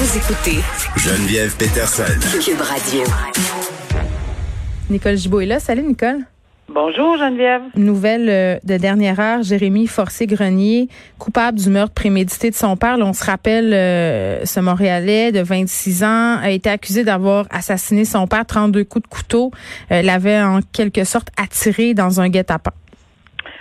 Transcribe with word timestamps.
Vous 0.00 0.16
écoutez 0.16 0.62
Geneviève 0.96 1.54
Peterson. 1.58 2.04
Cube 2.42 2.62
Radio. 2.62 3.02
Nicole 4.88 5.18
Gibault 5.18 5.42
est 5.42 5.46
là. 5.46 5.58
Salut, 5.60 5.82
Nicole. 5.82 6.20
Bonjour 6.70 7.18
Geneviève. 7.18 7.60
Nouvelle 7.76 8.30
euh, 8.30 8.58
de 8.64 8.78
dernière 8.78 9.20
heure, 9.20 9.42
Jérémy 9.42 9.86
Forcé-Grenier, 9.86 10.88
coupable 11.18 11.58
du 11.58 11.68
meurtre 11.68 11.92
prémédité 11.92 12.48
de 12.48 12.54
son 12.54 12.78
père. 12.78 12.96
Là, 12.96 13.04
on 13.04 13.12
se 13.12 13.26
rappelle, 13.26 13.74
euh, 13.74 14.42
ce 14.46 14.58
Montréalais 14.60 15.32
de 15.32 15.42
26 15.42 16.02
ans 16.02 16.38
a 16.42 16.48
été 16.48 16.70
accusé 16.70 17.04
d'avoir 17.04 17.44
assassiné 17.50 18.06
son 18.06 18.26
père, 18.26 18.46
32 18.46 18.84
coups 18.84 19.02
de 19.02 19.14
couteau. 19.14 19.50
Euh, 19.92 20.00
l'avait 20.00 20.40
en 20.40 20.60
quelque 20.72 21.04
sorte 21.04 21.28
attiré 21.36 21.92
dans 21.92 22.22
un 22.22 22.30
guet-apens. 22.30 22.72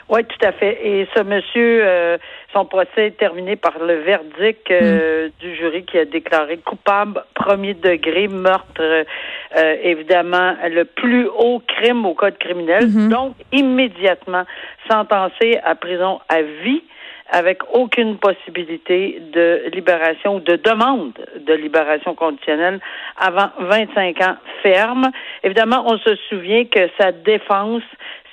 Oui, 0.10 0.22
tout 0.26 0.46
à 0.46 0.52
fait. 0.52 0.80
Et 0.84 1.08
ce 1.16 1.22
monsieur, 1.22 1.86
euh, 1.86 2.18
son 2.54 2.66
procès 2.66 3.08
est 3.08 3.18
terminé 3.18 3.56
par 3.56 3.78
le 3.80 3.96
verdict 3.96 4.72
euh, 4.72 5.30
du 5.40 5.56
jury 5.56 5.84
qui 5.84 5.98
a 5.98 6.06
déclaré 6.06 6.58
coupable 6.58 7.24
premier 7.36 7.74
degré, 7.74 8.28
meurtre, 8.28 8.82
euh, 8.82 9.76
évidemment, 9.84 10.56
le 10.70 10.84
plus 10.86 11.28
haut 11.28 11.62
crime 11.68 12.06
au 12.06 12.14
code 12.14 12.38
criminel. 12.38 13.10
Donc, 13.10 13.36
immédiatement 13.52 14.46
sentencé 14.90 15.60
à 15.64 15.76
prison 15.76 16.20
à 16.28 16.42
vie 16.42 16.84
avec 17.32 17.62
aucune 17.74 18.18
possibilité 18.18 19.22
de 19.34 19.70
libération 19.74 20.38
ou 20.38 20.40
de 20.40 20.56
demande 20.56 21.14
de 21.40 21.54
libération 21.54 22.16
conditionnelle 22.16 22.80
avant 23.18 23.50
25 23.60 24.22
ans 24.22 24.36
ferme. 24.64 25.12
Évidemment, 25.44 25.84
on 25.86 25.98
se 26.00 26.16
souvient 26.30 26.66
que 26.66 26.90
sa 27.00 27.12
défense, 27.12 27.84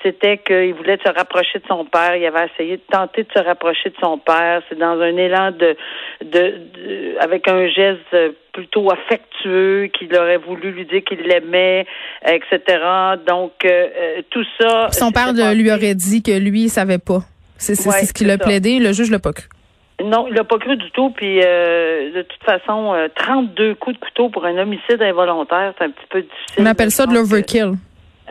c'était 0.07 0.39
qu'il 0.39 0.75
voulait 0.75 0.99
se 1.05 1.11
rapprocher 1.13 1.59
de 1.59 1.65
son 1.67 1.85
père. 1.85 2.15
Il 2.17 2.25
avait 2.27 2.47
essayé 2.55 2.77
de 2.77 2.83
tenter 2.91 3.25
de 3.25 3.29
se 3.37 3.43
rapprocher 3.43 3.91
de 3.91 3.97
son 4.01 4.19
père. 4.19 4.63
C'est 4.69 4.79
dans 4.79 5.01
un 5.01 5.17
élan 5.17 5.51
de, 5.51 5.77
de, 6.25 6.29
de 6.75 7.17
avec 7.21 7.49
un 7.49 7.67
geste 7.69 8.15
plutôt 8.53 8.91
affectueux 8.91 9.89
qu'il 9.99 10.15
aurait 10.17 10.37
voulu 10.39 10.71
lui 10.71 10.87
dire 10.87 11.03
qu'il 11.05 11.19
l'aimait, 11.21 11.87
etc. 12.27 12.61
Donc 13.27 13.53
euh, 13.65 14.23
tout 14.31 14.45
ça. 14.61 14.89
Son 14.93 15.11
père 15.13 15.33
lui 15.33 15.71
aurait 15.71 15.95
dit 15.95 16.23
que 16.23 16.39
lui, 16.39 16.63
il 16.65 16.69
savait 16.71 16.99
pas. 16.99 17.21
C'est 17.59 17.73
Ouais, 17.87 18.05
ce 18.05 18.13
qu'il 18.13 18.31
a 18.31 18.37
ça. 18.37 18.45
plaidé. 18.45 18.79
Le 18.79 18.93
juge 18.93 19.11
l'a 19.11 19.19
pas 19.19 19.33
cru. 19.33 19.47
Non, 20.05 20.27
il 20.29 20.35
l'a 20.35 20.45
pas 20.45 20.59
cru 20.59 20.77
du 20.77 20.91
tout. 20.91 21.09
Puis 21.11 21.41
euh, 21.43 22.13
de 22.15 22.23
toute 22.23 22.43
façon, 22.45 22.93
euh, 22.95 23.09
32 23.17 23.75
coups 23.77 23.97
de 23.97 24.01
couteau 24.05 24.29
pour 24.29 24.45
un 24.45 24.59
homicide 24.59 25.01
involontaire, 25.01 25.73
c'est 25.79 25.85
un 25.87 25.91
petit 25.91 26.07
peu 26.11 26.21
difficile. 26.21 26.57
On 26.59 26.67
appelle 26.67 26.91
ça 26.91 27.07
de 27.07 27.13
que- 27.13 27.17
l'overkill. 27.17 27.73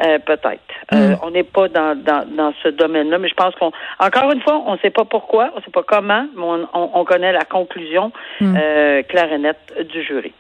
Euh, 0.04 0.20
Peut-être. 0.20 0.60
Euh, 0.94 1.16
on 1.24 1.32
n'est 1.32 1.44
pas 1.44 1.68
dans, 1.68 1.96
dans, 1.96 2.26
dans 2.36 2.54
ce 2.62 2.70
domaine-là, 2.70 3.18
mais 3.18 3.30
je 3.30 3.34
pense 3.34 3.56
qu'on, 3.56 3.72
encore 4.00 4.32
une 4.32 4.42
fois, 4.42 4.62
on 4.68 4.74
ne 4.74 4.78
sait 4.80 4.90
pas 4.90 5.06
pourquoi, 5.06 5.52
on 5.54 5.60
ne 5.60 5.64
sait 5.64 5.72
pas 5.72 5.84
comment, 5.84 6.28
mais 6.36 6.44
on, 6.44 6.68
on, 6.74 6.90
on 6.94 7.06
connaît 7.06 7.32
la 7.32 7.46
conclusion 7.46 8.12
euh, 8.42 9.04
claire 9.04 9.32
et 9.32 9.38
nette 9.38 9.74
du 9.90 10.04
jury. 10.04 10.34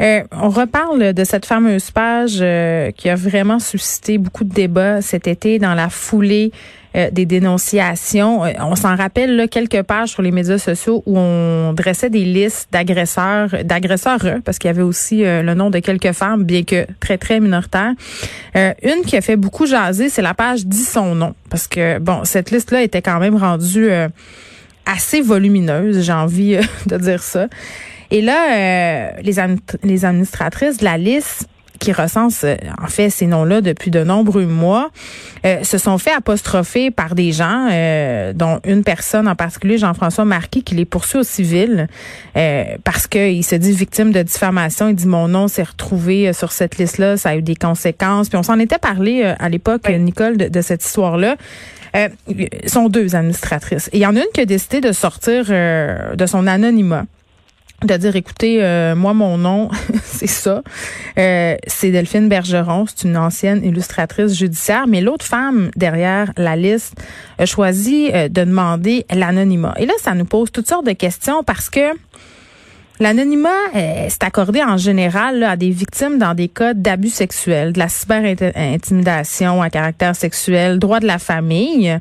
Euh, 0.00 0.22
on 0.32 0.48
reparle 0.48 1.14
de 1.14 1.24
cette 1.24 1.46
fameuse 1.46 1.90
page 1.90 2.38
euh, 2.40 2.90
qui 2.90 3.08
a 3.08 3.14
vraiment 3.14 3.60
suscité 3.60 4.18
beaucoup 4.18 4.44
de 4.44 4.52
débats 4.52 5.00
cet 5.00 5.28
été 5.28 5.58
dans 5.58 5.74
la 5.74 5.88
foulée 5.88 6.50
euh, 6.96 7.10
des 7.10 7.26
dénonciations. 7.26 8.44
Euh, 8.44 8.52
on 8.60 8.76
s'en 8.76 8.96
rappelle 8.96 9.36
là, 9.36 9.48
quelques 9.48 9.82
pages 9.82 10.10
sur 10.10 10.22
les 10.22 10.30
médias 10.30 10.58
sociaux 10.58 11.02
où 11.06 11.18
on 11.18 11.72
dressait 11.72 12.10
des 12.10 12.24
listes 12.24 12.68
d'agresseurs, 12.72 13.50
d'agresseurs, 13.64 14.20
parce 14.44 14.58
qu'il 14.58 14.68
y 14.68 14.70
avait 14.70 14.82
aussi 14.82 15.24
euh, 15.24 15.42
le 15.42 15.54
nom 15.54 15.70
de 15.70 15.78
quelques 15.78 16.12
femmes, 16.12 16.44
bien 16.44 16.62
que 16.62 16.86
très, 17.00 17.18
très 17.18 17.40
minoritaires. 17.40 17.92
Euh, 18.56 18.72
une 18.82 19.02
qui 19.04 19.16
a 19.16 19.20
fait 19.20 19.36
beaucoup 19.36 19.66
jaser, 19.66 20.08
c'est 20.08 20.22
la 20.22 20.34
page 20.34 20.66
dit 20.66 20.84
son 20.84 21.14
nom. 21.14 21.34
Parce 21.50 21.66
que, 21.66 21.98
bon, 21.98 22.24
cette 22.24 22.50
liste-là 22.50 22.82
était 22.82 23.02
quand 23.02 23.18
même 23.18 23.36
rendue 23.36 23.90
euh, 23.90 24.08
assez 24.86 25.20
volumineuse, 25.20 26.04
j'ai 26.04 26.12
envie 26.12 26.56
euh, 26.56 26.62
de 26.86 26.96
dire 26.96 27.22
ça. 27.22 27.48
Et 28.10 28.20
là, 28.20 28.52
euh, 28.52 29.10
les 29.82 30.04
administratrices 30.04 30.78
de 30.78 30.84
la 30.84 30.98
liste 30.98 31.48
qui 31.78 31.92
recense 31.92 32.44
euh, 32.44 32.56
en 32.82 32.86
fait 32.86 33.10
ces 33.10 33.26
noms-là 33.26 33.60
depuis 33.60 33.90
de 33.90 34.02
nombreux 34.04 34.46
mois, 34.46 34.90
euh, 35.44 35.62
se 35.62 35.78
sont 35.78 35.98
fait 35.98 36.12
apostropher 36.12 36.90
par 36.90 37.14
des 37.14 37.32
gens, 37.32 37.68
euh, 37.70 38.32
dont 38.32 38.60
une 38.64 38.84
personne 38.84 39.28
en 39.28 39.34
particulier, 39.34 39.78
Jean-François 39.78 40.24
Marquis, 40.24 40.62
qui 40.62 40.74
les 40.74 40.84
poursuit 40.84 41.18
au 41.18 41.22
civil 41.22 41.88
euh, 42.36 42.64
parce 42.84 43.06
qu'il 43.06 43.44
se 43.44 43.56
dit 43.56 43.72
victime 43.72 44.12
de 44.12 44.22
diffamation. 44.22 44.88
Il 44.88 44.94
dit 44.94 45.06
mon 45.06 45.28
nom 45.28 45.48
s'est 45.48 45.62
retrouvé 45.62 46.28
euh, 46.28 46.32
sur 46.32 46.52
cette 46.52 46.78
liste-là, 46.78 47.16
ça 47.16 47.30
a 47.30 47.36
eu 47.36 47.42
des 47.42 47.56
conséquences. 47.56 48.28
Puis 48.28 48.38
on 48.38 48.42
s'en 48.42 48.58
était 48.58 48.78
parlé 48.78 49.22
euh, 49.24 49.34
à 49.38 49.48
l'époque, 49.48 49.82
Oui. 49.88 49.98
Nicole, 49.98 50.36
de, 50.36 50.48
de 50.48 50.60
cette 50.62 50.84
histoire-là. 50.84 51.36
Euh, 51.96 52.08
sont 52.66 52.88
deux 52.88 53.14
administratrices. 53.14 53.88
Il 53.92 54.00
y 54.00 54.06
en 54.06 54.16
a 54.16 54.18
une 54.18 54.32
qui 54.34 54.40
a 54.40 54.46
décidé 54.46 54.80
de 54.80 54.90
sortir 54.90 55.46
euh, 55.48 56.16
de 56.16 56.26
son 56.26 56.48
anonymat 56.48 57.04
de 57.84 57.96
dire 57.96 58.16
écoutez 58.16 58.62
euh, 58.62 58.94
moi 58.94 59.14
mon 59.14 59.38
nom 59.38 59.70
c'est 60.04 60.26
ça 60.26 60.62
Euh, 61.16 61.56
c'est 61.66 61.90
Delphine 61.90 62.28
Bergeron 62.28 62.86
c'est 62.86 63.06
une 63.06 63.16
ancienne 63.16 63.64
illustratrice 63.64 64.34
judiciaire 64.36 64.86
mais 64.88 65.00
l'autre 65.00 65.24
femme 65.24 65.70
derrière 65.76 66.32
la 66.36 66.56
liste 66.56 66.94
a 67.38 67.46
choisi 67.46 68.10
euh, 68.12 68.28
de 68.28 68.44
demander 68.44 69.06
l'anonymat 69.14 69.74
et 69.78 69.86
là 69.86 69.92
ça 70.00 70.14
nous 70.14 70.24
pose 70.24 70.50
toutes 70.50 70.68
sortes 70.68 70.86
de 70.86 70.92
questions 70.92 71.44
parce 71.44 71.70
que 71.70 71.86
L'anonymat, 73.00 73.48
euh, 73.74 74.06
c'est 74.08 74.22
accordé 74.22 74.62
en 74.62 74.76
général 74.76 75.40
là, 75.40 75.50
à 75.50 75.56
des 75.56 75.70
victimes 75.70 76.16
dans 76.16 76.32
des 76.32 76.46
cas 76.46 76.74
d'abus 76.74 77.10
sexuels, 77.10 77.72
de 77.72 77.80
la 77.80 77.88
cyber-intimidation 77.88 79.62
à 79.62 79.68
caractère 79.68 80.14
sexuel, 80.14 80.78
droit 80.78 81.00
de 81.00 81.06
la 81.06 81.18
famille. 81.18 81.98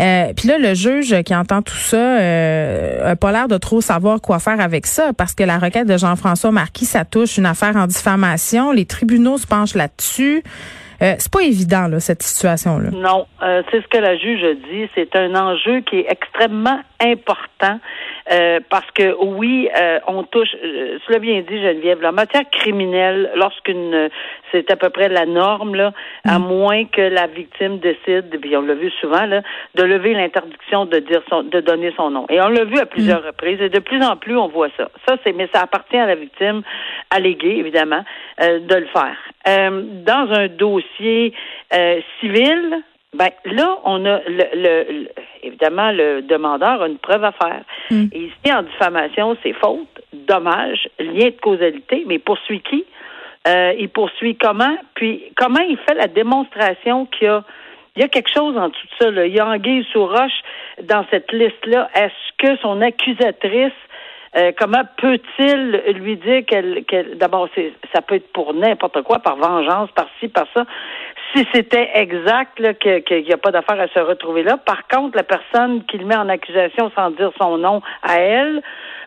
Euh, 0.00 0.32
Puis 0.36 0.48
là, 0.48 0.58
le 0.58 0.74
juge 0.74 1.22
qui 1.22 1.34
entend 1.34 1.62
tout 1.62 1.74
ça 1.74 1.96
euh, 1.96 3.12
a 3.12 3.16
pas 3.16 3.32
l'air 3.32 3.48
de 3.48 3.56
trop 3.56 3.80
savoir 3.80 4.20
quoi 4.20 4.38
faire 4.38 4.60
avec 4.60 4.86
ça 4.86 5.12
parce 5.12 5.34
que 5.34 5.42
la 5.42 5.58
requête 5.58 5.88
de 5.88 5.96
Jean-François 5.96 6.52
Marquis, 6.52 6.84
ça 6.84 7.04
touche 7.04 7.36
une 7.36 7.46
affaire 7.46 7.76
en 7.76 7.86
diffamation. 7.86 8.70
Les 8.70 8.86
tribunaux 8.86 9.38
se 9.38 9.46
penchent 9.46 9.74
là-dessus. 9.74 10.42
Euh, 11.00 11.14
c'est 11.18 11.32
pas 11.32 11.42
évident 11.42 11.86
là 11.86 12.00
cette 12.00 12.22
situation-là. 12.22 12.90
Non, 12.90 13.26
euh, 13.42 13.62
c'est 13.70 13.80
ce 13.80 13.86
que 13.86 13.98
la 13.98 14.16
juge 14.16 14.40
dit. 14.70 14.88
C'est 14.94 15.14
un 15.14 15.34
enjeu 15.34 15.80
qui 15.80 15.96
est 16.00 16.06
extrêmement 16.10 16.80
important 17.00 17.78
euh, 18.30 18.60
parce 18.68 18.90
que 18.92 19.14
oui, 19.24 19.68
euh, 19.76 19.98
on 20.06 20.22
touche, 20.24 20.54
euh, 20.62 20.98
cela 21.06 21.18
bien 21.18 21.40
dit 21.40 21.62
Geneviève, 21.62 22.00
la 22.02 22.12
matière 22.12 22.48
criminelle, 22.50 23.30
lorsqu'une, 23.34 24.10
c'est 24.52 24.70
à 24.70 24.76
peu 24.76 24.90
près 24.90 25.08
la 25.08 25.26
norme 25.26 25.74
là, 25.74 25.92
à 26.24 26.38
moins 26.38 26.84
que 26.84 27.00
la 27.00 27.26
victime 27.26 27.78
décide, 27.78 28.28
puis 28.40 28.56
on 28.56 28.62
l'a 28.62 28.74
vu 28.74 28.90
souvent 29.00 29.26
là, 29.26 29.42
de 29.74 29.82
lever 29.82 30.14
l'interdiction 30.14 30.84
de 30.84 30.98
dire 30.98 31.22
son, 31.28 31.42
de 31.42 31.60
donner 31.60 31.92
son 31.96 32.10
nom. 32.10 32.26
Et 32.28 32.40
on 32.40 32.48
l'a 32.48 32.64
vu 32.64 32.78
à 32.78 32.86
plusieurs 32.86 33.24
reprises 33.24 33.60
et 33.60 33.68
de 33.68 33.78
plus 33.80 34.02
en 34.04 34.16
plus 34.16 34.36
on 34.36 34.48
voit 34.48 34.68
ça. 34.76 34.88
Ça 35.06 35.16
c'est, 35.24 35.32
mais 35.32 35.48
ça 35.52 35.62
appartient 35.62 35.96
à 35.96 36.06
la 36.06 36.14
victime 36.14 36.62
alléguée 37.10 37.56
évidemment 37.58 38.04
euh, 38.42 38.60
de 38.60 38.74
le 38.76 38.86
faire. 38.86 39.16
Euh, 39.48 39.82
dans 40.04 40.28
un 40.32 40.48
dossier 40.48 41.32
euh, 41.74 42.00
civil, 42.20 42.82
ben 43.14 43.30
là, 43.46 43.78
on 43.84 44.04
a 44.04 44.20
le, 44.28 44.44
le- 44.54 44.92
le- 44.92 45.08
évidemment 45.42 45.90
le 45.92 46.20
demandeur 46.20 46.82
a 46.82 46.86
une 46.88 46.98
preuve 46.98 47.24
à 47.24 47.32
faire. 47.32 47.62
Et 47.90 48.18
ici, 48.18 48.52
en 48.52 48.62
diffamation, 48.62 49.36
c'est 49.42 49.52
faute, 49.54 49.88
dommage, 50.12 50.88
lien 50.98 51.26
de 51.26 51.40
causalité, 51.40 52.04
mais 52.06 52.18
poursuit 52.18 52.60
qui? 52.60 52.84
Euh, 53.46 53.72
il 53.78 53.88
poursuit 53.88 54.36
comment? 54.36 54.76
Puis 54.94 55.22
comment 55.36 55.60
il 55.60 55.78
fait 55.78 55.94
la 55.94 56.06
démonstration 56.06 57.06
qu'il 57.06 57.26
y 57.26 57.30
a 57.30 57.44
il 57.96 58.02
y 58.02 58.04
a 58.04 58.08
quelque 58.08 58.32
chose 58.32 58.56
en 58.56 58.68
de 58.68 58.74
ça. 58.96 59.10
Là? 59.10 59.26
Il 59.26 59.34
y 59.34 59.40
a 59.40 59.46
anguille 59.48 59.84
sous 59.92 60.06
roche 60.06 60.40
dans 60.84 61.04
cette 61.10 61.32
liste-là. 61.32 61.90
Est-ce 61.96 62.12
que 62.38 62.56
son 62.62 62.80
accusatrice 62.80 63.72
euh, 64.36 64.52
comment 64.58 64.82
peut-il 64.98 65.82
lui 65.94 66.16
dire 66.16 66.44
qu'elle, 66.46 66.84
d'abord, 67.16 67.48
ça 67.94 68.02
peut 68.02 68.16
être 68.16 68.30
pour 68.32 68.52
n'importe 68.52 69.02
quoi, 69.02 69.20
par 69.20 69.36
vengeance, 69.36 69.90
par 69.92 70.06
ci, 70.20 70.28
par 70.28 70.46
ça. 70.54 70.64
Si 71.38 71.46
c'était 71.54 71.88
exact, 71.94 72.58
là, 72.58 72.74
que- 72.74 72.98
qu'il 72.98 73.22
n'y 73.22 73.32
a 73.32 73.36
pas 73.36 73.52
d'affaire 73.52 73.80
à 73.80 73.86
se 73.88 74.00
retrouver 74.00 74.42
là. 74.42 74.56
Par 74.56 74.88
contre, 74.88 75.16
la 75.16 75.22
personne 75.22 75.84
qui 75.84 75.96
le 75.98 76.04
met 76.04 76.16
en 76.16 76.28
accusation 76.28 76.90
sans 76.96 77.10
dire 77.12 77.30
son 77.40 77.58
nom 77.58 77.80
à 78.02 78.16
elle, 78.18 78.60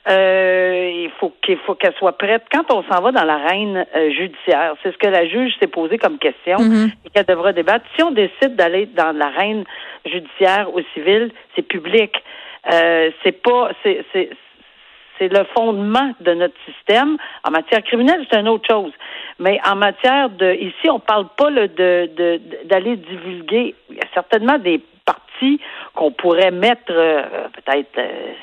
euh, 0.10 0.90
il 0.94 1.12
faut 1.20 1.34
qu'il 1.44 1.58
faut 1.58 1.76
qu'elle 1.76 1.94
soit 1.96 2.18
prête. 2.18 2.44
Quand 2.50 2.72
on 2.74 2.84
s'en 2.84 3.02
va 3.02 3.12
dans 3.12 3.26
l'arène 3.26 3.86
euh, 3.96 4.12
judiciaire, 4.12 4.76
c'est 4.82 4.94
ce 4.94 4.98
que 4.98 5.08
la 5.08 5.28
juge 5.28 5.54
s'est 5.60 5.68
posé 5.68 5.98
comme 5.98 6.18
question 6.20 6.58
et 7.06 7.10
qu'elle 7.10 7.26
devra 7.26 7.52
débattre. 7.52 7.86
Si 7.98 8.04
on 8.04 8.12
décide 8.12 8.56
d'aller 8.56 8.86
dans 8.86 9.12
l'arène 9.12 9.66
judiciaire 10.06 10.74
au 10.74 10.80
civil, 10.94 11.32
c'est 11.56 11.64
public. 11.68 12.14
Euh, 12.72 13.12
c'est 13.24 13.42
pas, 13.44 13.72
c'est, 13.84 14.06
c'est, 15.22 15.28
le 15.32 15.46
fondement 15.56 16.12
de 16.20 16.34
notre 16.34 16.56
système. 16.66 17.18
En 17.44 17.52
matière 17.52 17.84
criminelle, 17.84 18.26
c'est 18.32 18.40
une 18.40 18.48
autre 18.48 18.68
chose. 18.70 18.92
Mais 19.40 19.60
en 19.70 19.76
matière 19.76 20.30
de, 20.30 20.54
ici, 20.54 20.90
on 20.90 21.00
parle 21.00 21.28
pas 21.38 21.52
de 21.52 22.40
d'aller 22.66 22.96
divulguer. 22.98 23.76
Il 23.90 23.98
y 23.98 24.00
a 24.00 24.08
certainement 24.14 24.58
des 24.58 24.82
parties 25.06 25.60
qu'on 25.94 26.12
pourrait 26.12 26.52
mettre 26.52 26.92
euh, 26.92 27.24
peut-être. 27.54 27.98
euh, 27.98 28.34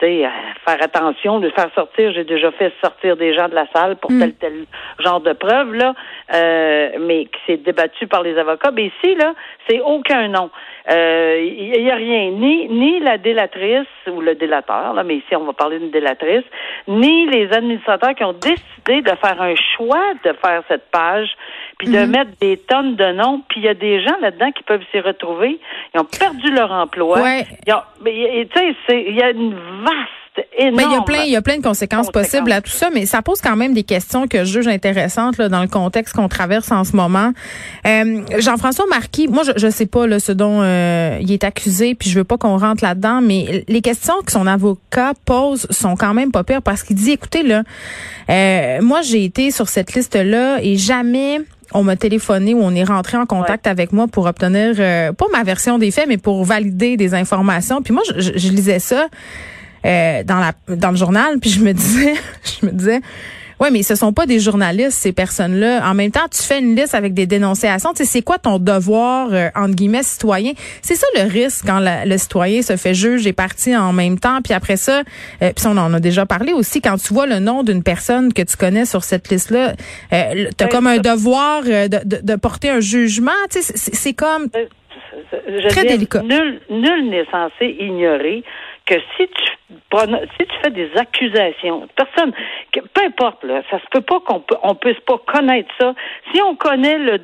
sais, 0.00 0.24
euh, 0.26 0.28
faire 0.66 0.82
attention, 0.82 1.40
de 1.40 1.50
faire 1.50 1.70
sortir. 1.74 2.12
J'ai 2.12 2.24
déjà 2.24 2.50
fait 2.52 2.72
sortir 2.82 3.16
des 3.16 3.34
gens 3.34 3.48
de 3.48 3.54
la 3.54 3.66
salle 3.74 3.96
pour 3.96 4.10
tel 4.10 4.34
tel 4.34 4.64
genre 4.98 5.20
de 5.20 5.32
preuve 5.32 5.74
là, 5.74 5.94
euh, 6.34 6.90
mais 7.00 7.26
qui 7.26 7.38
s'est 7.46 7.56
débattu 7.58 8.06
par 8.06 8.22
les 8.22 8.36
avocats. 8.38 8.70
Mais 8.72 8.86
ici 8.86 9.14
là, 9.16 9.34
c'est 9.68 9.80
aucun 9.80 10.28
nom. 10.28 10.50
Euh, 10.90 11.38
Il 11.40 11.82
y, 11.82 11.90
a 11.90 11.94
rien, 11.94 12.30
ni 12.30 12.68
ni 12.68 13.00
la 13.00 13.16
délatrice 13.18 13.86
ou 14.10 14.20
le 14.20 14.34
délateur 14.34 14.92
là, 14.94 15.02
mais 15.02 15.16
ici 15.16 15.34
on 15.34 15.44
va 15.44 15.52
parler 15.54 15.78
d'une 15.78 15.90
délatrice, 15.90 16.44
ni 16.88 17.26
les 17.26 17.52
administrateurs 17.52 18.14
qui 18.14 18.24
ont 18.24 18.34
décidé 18.34 19.00
de 19.00 19.10
faire 19.22 19.40
un 19.40 19.54
choix 19.76 20.12
de 20.24 20.32
faire 20.44 20.62
cette 20.68 20.90
page, 20.90 21.30
puis 21.78 21.88
de 21.88 22.04
mettre 22.04 22.32
des 22.40 22.56
tonnes 22.58 22.96
de 22.96 23.12
noms. 23.12 23.42
Puis 23.48 23.60
il 23.60 23.64
y 23.64 23.68
a 23.68 23.74
des 23.74 24.02
gens 24.02 24.16
là-dedans 24.20 24.52
qui 24.52 24.62
peuvent 24.62 24.84
s'y 24.90 25.00
retrouver. 25.00 25.58
Ils 25.94 26.00
ont 26.00 26.04
perdu 26.04 26.50
leur 26.52 26.70
emploi. 26.70 27.20
Ouais. 27.20 27.44
Ils 27.66 27.72
ont- 27.72 27.82
mais, 28.02 28.46
tu 28.54 28.74
sais, 28.86 29.04
il 29.08 29.14
y 29.16 29.22
a 29.22 29.30
une 29.30 29.54
vaste, 29.84 30.46
énorme. 30.58 30.76
Ben, 30.76 30.84
il 30.88 30.92
y 30.92 30.96
a 30.96 31.02
plein, 31.02 31.22
il 31.26 31.30
y 31.30 31.36
a 31.36 31.42
plein 31.42 31.58
de 31.58 31.62
conséquences, 31.62 32.06
Conséquences. 32.08 32.30
possibles 32.30 32.50
à 32.52 32.60
tout 32.60 32.70
ça, 32.72 32.90
mais 32.92 33.06
ça 33.06 33.22
pose 33.22 33.40
quand 33.40 33.54
même 33.54 33.72
des 33.74 33.84
questions 33.84 34.26
que 34.26 34.38
je 34.44 34.52
juge 34.54 34.66
intéressantes 34.68 35.38
là, 35.38 35.48
dans 35.48 35.62
le 35.62 35.68
contexte 35.68 36.14
qu'on 36.16 36.28
traverse 36.28 36.72
en 36.72 36.82
ce 36.84 36.96
moment. 36.96 37.32
Euh, 37.86 38.22
Jean-François 38.38 38.86
Marquis, 38.88 39.28
moi 39.28 39.42
je, 39.44 39.52
je 39.56 39.70
sais 39.70 39.86
pas 39.86 40.06
là, 40.08 40.18
ce 40.18 40.32
dont 40.32 40.60
euh, 40.62 41.18
il 41.20 41.30
est 41.30 41.44
accusé, 41.44 41.94
puis 41.94 42.10
je 42.10 42.18
veux 42.18 42.24
pas 42.24 42.36
qu'on 42.38 42.56
rentre 42.58 42.82
là-dedans, 42.82 43.20
mais 43.22 43.64
les 43.68 43.80
questions 43.80 44.14
que 44.26 44.32
son 44.32 44.46
avocat 44.46 45.12
pose 45.24 45.66
sont 45.70 45.94
quand 45.94 46.14
même 46.14 46.32
pas 46.32 46.42
pires 46.42 46.62
parce 46.62 46.82
qu'il 46.82 46.96
dit, 46.96 47.12
écoutez 47.12 47.42
là, 47.44 47.62
euh, 48.30 48.80
moi 48.82 49.02
j'ai 49.02 49.24
été 49.24 49.50
sur 49.50 49.68
cette 49.68 49.94
liste 49.94 50.16
là 50.16 50.58
et 50.62 50.76
jamais 50.76 51.40
on 51.72 51.82
m'a 51.82 51.96
téléphoné 51.96 52.54
ou 52.54 52.60
on 52.62 52.74
est 52.74 52.84
rentré 52.84 53.16
en 53.16 53.26
contact 53.26 53.66
avec 53.66 53.92
moi 53.92 54.06
pour 54.06 54.26
obtenir 54.26 54.74
euh, 54.78 55.12
pas 55.12 55.26
ma 55.32 55.42
version 55.42 55.78
des 55.78 55.90
faits, 55.90 56.06
mais 56.08 56.18
pour 56.18 56.44
valider 56.44 56.96
des 56.96 57.14
informations. 57.14 57.82
Puis 57.82 57.92
moi, 57.92 58.02
je- 58.16 58.32
je 58.36 58.48
lisais 58.50 58.78
ça 58.78 59.08
euh, 59.84 60.22
dans 60.24 60.38
la 60.40 60.52
dans 60.76 60.90
le 60.90 60.96
journal, 60.96 61.38
puis 61.40 61.50
je 61.50 61.60
me 61.60 61.72
disais, 61.72 62.14
je 62.60 62.66
me 62.66 62.72
disais. 62.72 63.00
Ouais, 63.60 63.70
mais 63.70 63.84
ce 63.84 63.94
sont 63.94 64.12
pas 64.12 64.26
des 64.26 64.40
journalistes 64.40 64.98
ces 64.98 65.12
personnes-là. 65.12 65.88
En 65.88 65.94
même 65.94 66.10
temps, 66.10 66.26
tu 66.28 66.42
fais 66.42 66.58
une 66.58 66.74
liste 66.74 66.92
avec 66.96 67.14
des 67.14 67.24
dénonciations. 67.26 67.92
Tu 67.92 67.98
sais, 67.98 68.04
c'est 68.04 68.20
quoi 68.20 68.36
ton 68.36 68.58
devoir 68.58 69.28
euh, 69.32 69.48
entre 69.54 69.76
guillemets 69.76 70.02
citoyen? 70.02 70.54
C'est 70.82 70.96
ça 70.96 71.06
le 71.14 71.22
risque 71.30 71.64
quand 71.64 71.78
la- 71.78 72.04
le 72.04 72.18
citoyen 72.18 72.62
se 72.62 72.76
fait 72.76 72.94
juge 72.94 73.28
et 73.28 73.32
parti 73.32 73.74
en 73.76 73.92
même 73.92 74.18
temps. 74.18 74.40
Puis 74.42 74.52
après 74.54 74.76
ça, 74.76 75.02
euh, 75.40 75.52
puis 75.54 75.66
on 75.68 75.76
en 75.78 75.94
a 75.94 76.00
déjà 76.00 76.26
parlé 76.26 76.52
aussi. 76.52 76.82
Quand 76.82 76.96
tu 76.96 77.14
vois 77.14 77.26
le 77.28 77.38
nom 77.38 77.62
d'une 77.62 77.84
personne 77.84 78.32
que 78.32 78.42
tu 78.42 78.56
connais 78.56 78.86
sur 78.86 79.04
cette 79.04 79.30
liste-là, 79.30 79.74
euh, 80.12 80.50
comme 80.68 80.88
un 80.88 80.98
devoir 80.98 81.62
euh, 81.68 81.86
de, 81.86 82.00
de, 82.04 82.18
de 82.22 82.34
porter 82.34 82.70
un 82.70 82.80
jugement. 82.80 83.30
Tu 83.52 83.62
sais, 83.62 83.72
c'est 83.76 84.14
comme 84.14 84.48
Je 85.46 85.68
Très 85.68 85.84
délicat. 85.84 86.22
Nul, 86.22 86.60
nul 86.70 87.08
n'est 87.08 87.24
censé 87.30 87.76
ignorer 87.78 88.42
que 88.86 88.94
si 89.16 89.28
tu 89.28 89.44
si 90.38 90.46
tu 90.46 90.56
fais 90.62 90.70
des 90.70 90.90
accusations, 90.96 91.88
personne, 91.96 92.32
que, 92.72 92.80
peu 92.80 93.02
importe 93.06 93.44
là, 93.44 93.62
ça 93.70 93.78
se 93.78 93.86
peut 93.90 94.00
pas 94.00 94.20
qu'on 94.20 94.40
peut, 94.40 94.56
on 94.62 94.74
puisse 94.74 94.98
pas 95.00 95.18
connaître 95.18 95.72
ça. 95.80 95.94
Si 96.32 96.42
on 96.42 96.54
connaît 96.56 96.98
le 96.98 97.18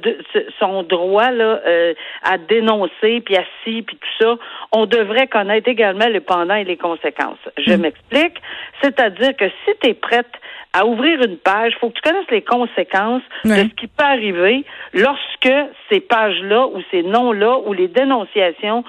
son 0.58 0.82
droit 0.82 1.30
là 1.30 1.60
euh, 1.66 1.94
à 2.22 2.38
dénoncer 2.38 3.20
puis 3.24 3.36
à 3.36 3.44
si 3.62 3.82
puis 3.82 3.96
tout 3.96 4.24
ça, 4.24 4.36
on 4.72 4.86
devrait 4.86 5.26
connaître 5.26 5.68
également 5.68 6.06
les 6.06 6.20
pendants 6.20 6.54
et 6.54 6.64
les 6.64 6.76
conséquences. 6.76 7.38
Je 7.58 7.74
m'explique, 7.74 8.38
c'est-à-dire 8.82 9.36
que 9.36 9.48
si 9.64 9.72
tu 9.82 9.90
es 9.90 9.94
prête 9.94 10.30
à 10.72 10.86
ouvrir 10.86 11.20
une 11.22 11.36
page, 11.36 11.72
faut 11.80 11.90
que 11.90 11.94
tu 11.94 12.02
connaisses 12.02 12.30
les 12.30 12.42
conséquences 12.42 13.22
de 13.44 13.50
ce 13.50 13.74
qui 13.74 13.88
peut 13.88 14.04
arriver 14.04 14.64
lorsque 14.92 15.52
ces 15.90 16.00
pages-là 16.00 16.66
ou 16.68 16.80
ces 16.90 17.02
noms-là 17.02 17.58
ou 17.66 17.72
les 17.72 17.88
dénonciations 17.88 18.84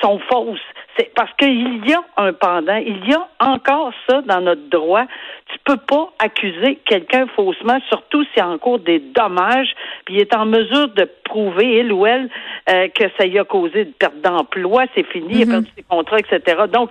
sont 0.00 0.18
fausses. 0.30 0.60
C'est 0.96 1.10
parce 1.14 1.30
qu'il 1.38 1.86
y 1.86 1.94
a 1.94 2.02
un 2.16 2.32
pendant, 2.32 2.76
il 2.76 3.08
y 3.08 3.14
a 3.14 3.28
encore 3.40 3.92
ça 4.08 4.20
dans 4.22 4.40
notre 4.40 4.68
droit. 4.68 5.04
Tu 5.50 5.58
peux 5.64 5.76
pas 5.76 6.12
accuser 6.18 6.78
quelqu'un 6.86 7.26
faussement, 7.34 7.78
surtout 7.88 8.24
s'il 8.24 8.38
y 8.38 8.40
a 8.40 8.48
en 8.48 8.58
cours 8.58 8.78
des 8.78 8.98
dommages, 8.98 9.74
puis 10.04 10.14
il 10.14 10.20
est 10.20 10.34
en 10.34 10.46
mesure 10.46 10.88
de 10.88 11.08
prouver, 11.24 11.80
il 11.80 11.92
ou 11.92 12.06
elle, 12.06 12.28
euh, 12.70 12.88
que 12.88 13.04
ça 13.18 13.26
y 13.26 13.38
a 13.38 13.44
causé 13.44 13.82
une 13.82 13.92
perte 13.92 14.20
d'emploi, 14.22 14.84
c'est 14.94 15.06
fini, 15.06 15.34
il 15.36 15.42
a 15.42 15.46
perdu 15.46 15.68
ses 15.76 15.82
contrats, 15.82 16.18
etc. 16.18 16.62
Donc, 16.72 16.90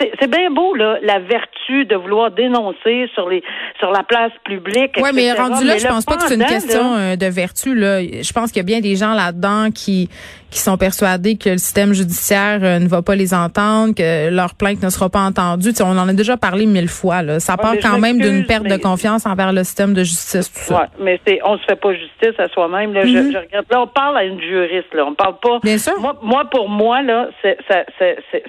c'est 0.00 0.30
bien 0.30 0.50
beau, 0.50 0.74
là, 0.74 0.98
la 1.02 1.18
vertu 1.18 1.84
de 1.84 1.96
vouloir 1.96 2.30
dénoncer 2.30 3.10
sur 3.14 3.28
les 3.28 3.42
sur 3.78 3.90
la 3.90 4.02
place 4.02 4.32
publique. 4.44 4.96
Ouais, 4.96 5.12
mais 5.12 5.32
rendu 5.32 5.64
là, 5.64 5.74
Mais 5.74 5.78
je 5.78 5.86
pense 5.88 6.04
pas 6.04 6.16
que 6.16 6.22
c'est 6.22 6.34
une 6.34 6.44
question 6.44 6.94
là, 6.94 7.00
euh, 7.00 7.16
de 7.16 7.26
vertu. 7.26 7.74
Là, 7.74 8.00
je 8.00 8.32
pense 8.32 8.50
qu'il 8.50 8.58
y 8.58 8.64
a 8.64 8.66
bien 8.66 8.80
des 8.80 8.96
gens 8.96 9.14
là-dedans 9.14 9.70
qui 9.74 10.08
qui 10.50 10.60
sont 10.60 10.78
persuadés 10.78 11.36
que 11.36 11.50
le 11.50 11.58
système 11.58 11.92
judiciaire 11.92 12.60
euh, 12.62 12.78
ne 12.78 12.88
va 12.88 13.02
pas 13.02 13.07
les 13.14 13.34
entendre, 13.34 13.94
que 13.94 14.30
leur 14.30 14.54
plainte 14.54 14.82
ne 14.82 14.90
sera 14.90 15.08
pas 15.08 15.20
entendue. 15.20 15.70
Tu 15.70 15.76
sais, 15.76 15.82
on 15.84 15.90
en 15.98 16.08
a 16.08 16.12
déjà 16.12 16.36
parlé 16.36 16.66
mille 16.66 16.88
fois. 16.88 17.22
Là. 17.22 17.40
Ça 17.40 17.54
Ouais, 17.54 17.62
part 17.62 17.74
quand 17.82 17.98
même 17.98 18.18
d'une 18.18 18.44
perte 18.46 18.64
de 18.66 18.76
confiance 18.76 19.26
envers 19.26 19.52
le 19.52 19.64
système 19.64 19.94
de 19.94 20.02
justice. 20.04 20.52
Tout 20.52 20.60
ça. 20.60 20.74
Ouais, 20.80 20.86
mais 21.00 21.20
c'est 21.26 21.40
on 21.44 21.58
se 21.58 21.64
fait 21.64 21.76
pas 21.76 21.92
justice 21.92 22.38
à 22.38 22.48
soi-même. 22.48 22.92
Là, 22.92 23.02
je, 23.04 23.08
je 23.08 23.38
regrette. 23.38 23.70
Là, 23.70 23.80
on 23.82 23.86
parle 23.86 24.16
à 24.18 24.24
une 24.24 24.40
juriste. 24.40 24.92
Là, 24.94 25.04
on 25.06 25.14
parle 25.14 25.38
pas. 25.40 25.56
Mm-hmm. 25.58 25.64
Bien 25.64 25.78
sûr. 25.78 25.98
Moi, 26.00 26.16
moi 26.22 26.44
pour 26.50 26.68
moi 26.68 27.02
là, 27.02 27.28
c'est 27.42 27.56